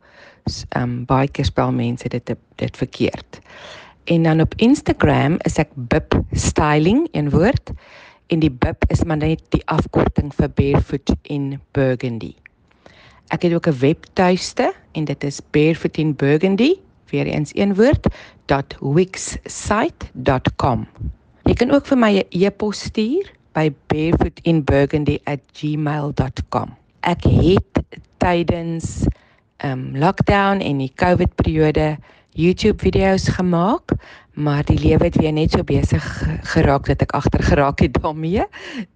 Ehm 0.46 0.84
um, 0.84 1.06
baie 1.10 1.28
keer 1.28 1.46
spel 1.46 1.72
mense 1.74 2.10
dit 2.10 2.36
dit 2.56 2.78
verkeerd. 2.78 3.40
En 4.06 4.24
dan 4.24 4.42
op 4.42 4.54
Instagram 4.62 5.38
is 5.50 5.58
ek 5.58 5.72
Bip 5.74 6.14
Styling 6.32 7.08
in 7.12 7.32
woord 7.34 7.74
en 8.30 8.40
die 8.40 8.52
Bip 8.52 8.86
is 8.94 9.04
maar 9.04 9.18
net 9.18 9.42
die 9.50 9.64
afkorting 9.66 10.34
vir 10.34 10.50
Barefoot 10.50 11.14
in 11.24 11.56
Burgundy. 11.74 12.36
Ek 13.34 13.42
het 13.42 13.54
ook 13.54 13.68
'n 13.68 13.80
webtuiste 13.80 14.74
en 14.94 15.06
dit 15.06 15.24
is 15.24 15.42
Barefoot 15.52 15.98
in 15.98 16.16
Burgundy, 16.16 16.76
weer 17.16 17.32
eens 17.32 17.56
een 17.56 17.76
woord, 17.76 18.08
.wixsite.com. 18.80 20.88
Jy 21.46 21.54
kan 21.54 21.72
ook 21.72 21.86
vir 21.86 21.98
my 21.98 22.18
'n 22.18 22.26
e-pos 22.30 22.80
stuur 22.90 23.32
by 23.54 23.74
barefootinburgundy@gmail.com. 23.88 26.78
Ek 27.00 27.24
het 27.24 27.84
tydens 28.18 29.06
um, 29.64 29.98
lockdown 29.98 30.60
en 30.60 30.78
die 30.78 30.92
COVID 30.96 31.36
periode 31.36 31.98
YouTube 32.36 32.84
video's 32.84 33.30
gemaak, 33.32 33.94
maar 34.34 34.66
die 34.68 34.80
lewe 34.80 35.08
het 35.08 35.16
weer 35.16 35.32
net 35.32 35.52
so 35.52 35.64
besig 35.64 36.04
geraak 36.52 36.86
dat 36.86 37.02
ek 37.02 37.12
agter 37.16 37.44
geraak 37.44 37.80
het 37.80 38.02
daarmee. 38.02 38.44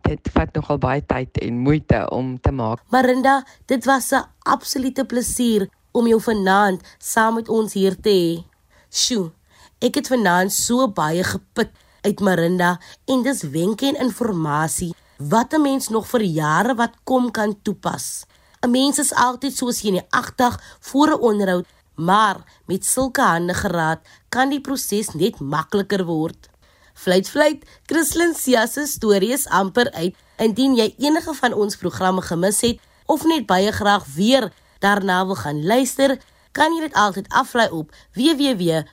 Dit 0.02 0.30
vat 0.34 0.52
nogal 0.58 0.78
baie 0.78 1.06
tyd 1.06 1.38
en 1.38 1.64
moeite 1.64 2.10
om 2.12 2.40
te 2.42 2.52
maak. 2.52 2.84
Marinda, 2.92 3.46
dit 3.66 3.86
was 3.86 4.12
'n 4.12 4.26
absolute 4.44 5.06
plesier 5.06 5.70
om 5.92 6.08
jou 6.08 6.22
vanaand 6.22 6.82
saam 6.98 7.36
met 7.40 7.50
ons 7.50 7.74
hier 7.74 7.96
te 8.02 8.10
hê. 8.10 8.44
Sjoe, 8.90 9.32
ek 9.80 9.96
het 9.96 10.08
vanaand 10.08 10.54
so 10.54 10.88
baie 10.88 11.24
gepik 11.24 11.72
uit 12.02 12.20
Marinda 12.20 12.78
en 13.06 13.24
dis 13.24 13.44
wenke 13.44 13.86
en 13.88 14.00
inligting 14.00 14.96
wat 15.20 15.54
'n 15.54 15.62
mens 15.62 15.90
nog 15.90 16.08
vir 16.08 16.22
jare 16.22 16.76
wat 16.76 16.94
kom 17.04 17.32
kan 17.32 17.62
toepas. 17.62 18.26
'n 18.62 18.72
Mens 18.72 19.00
is 19.00 19.14
altyd 19.14 19.54
soos 19.56 19.82
jy 19.82 19.88
in 19.88 20.00
die 20.00 20.08
agdag 20.10 20.60
voor 20.80 21.10
'n 21.12 21.22
onderhoud 21.22 21.66
maar 22.00 22.62
met 22.66 22.86
sulke 22.86 23.22
handige 23.22 23.68
raad 23.68 24.00
kan 24.30 24.50
die 24.50 24.62
proses 24.62 25.12
net 25.14 25.40
makliker 25.40 26.06
word. 26.06 26.48
Fluit 26.94 27.30
fluit, 27.30 27.66
Christlyn 27.88 28.34
Sia 28.36 28.66
se 28.68 28.86
storie 28.88 29.32
is 29.36 29.48
amper 29.48 29.92
uit. 29.92 30.16
Indien 30.40 30.76
jy 30.76 30.94
enige 30.98 31.34
van 31.34 31.54
ons 31.54 31.76
programme 31.80 32.22
gemis 32.22 32.62
het 32.62 32.80
of 33.06 33.26
net 33.28 33.46
baie 33.48 33.72
graag 33.72 34.06
weer 34.16 34.52
daarna 34.80 35.26
wil 35.26 35.36
gaan 35.36 35.66
luister, 35.66 36.18
kan 36.52 36.74
jy 36.74 36.82
dit 36.88 36.96
altyd 36.98 37.28
aflaai 37.30 37.70
op 37.72 37.92
www.rsg.co.za. 38.18 38.84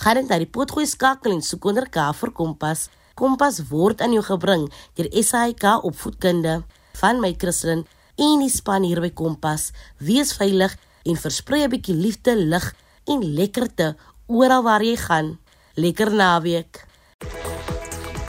Gaan 0.00 0.16
net 0.16 0.28
na 0.32 0.38
die 0.40 0.48
potgooi 0.48 0.86
skakel 0.88 1.32
en 1.34 1.42
soek 1.44 1.64
onder 1.68 1.86
K 1.92 1.96
vir 2.16 2.30
Kompas. 2.32 2.88
Kompas 3.14 3.60
word 3.68 4.00
aan 4.00 4.12
jou 4.16 4.24
gebring 4.24 4.72
deur 4.96 5.08
SAIK 5.12 5.64
opvoedkunde 5.84 6.62
van 7.02 7.20
my 7.20 7.34
Christlyn 7.36 7.84
en 8.16 8.40
die 8.40 8.52
span 8.52 8.82
hier 8.86 9.00
by 9.04 9.10
Kompas. 9.12 9.72
Wees 9.98 10.32
veilig 10.36 10.76
en 11.04 11.16
versprei 11.16 11.64
'n 11.64 11.70
bietjie 11.70 11.94
liefde, 11.94 12.36
lig 12.36 12.74
en 13.06 13.20
lekkerte 13.34 13.96
oral 14.26 14.62
waar 14.62 14.82
jy 14.82 14.96
gaan. 14.96 15.38
Lekker 15.74 16.14
naweek. 16.14 16.86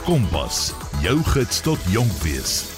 Kompas, 0.04 0.72
jou 1.02 1.22
gids 1.22 1.60
tot 1.60 1.78
jonk 1.88 2.12
wees. 2.22 2.71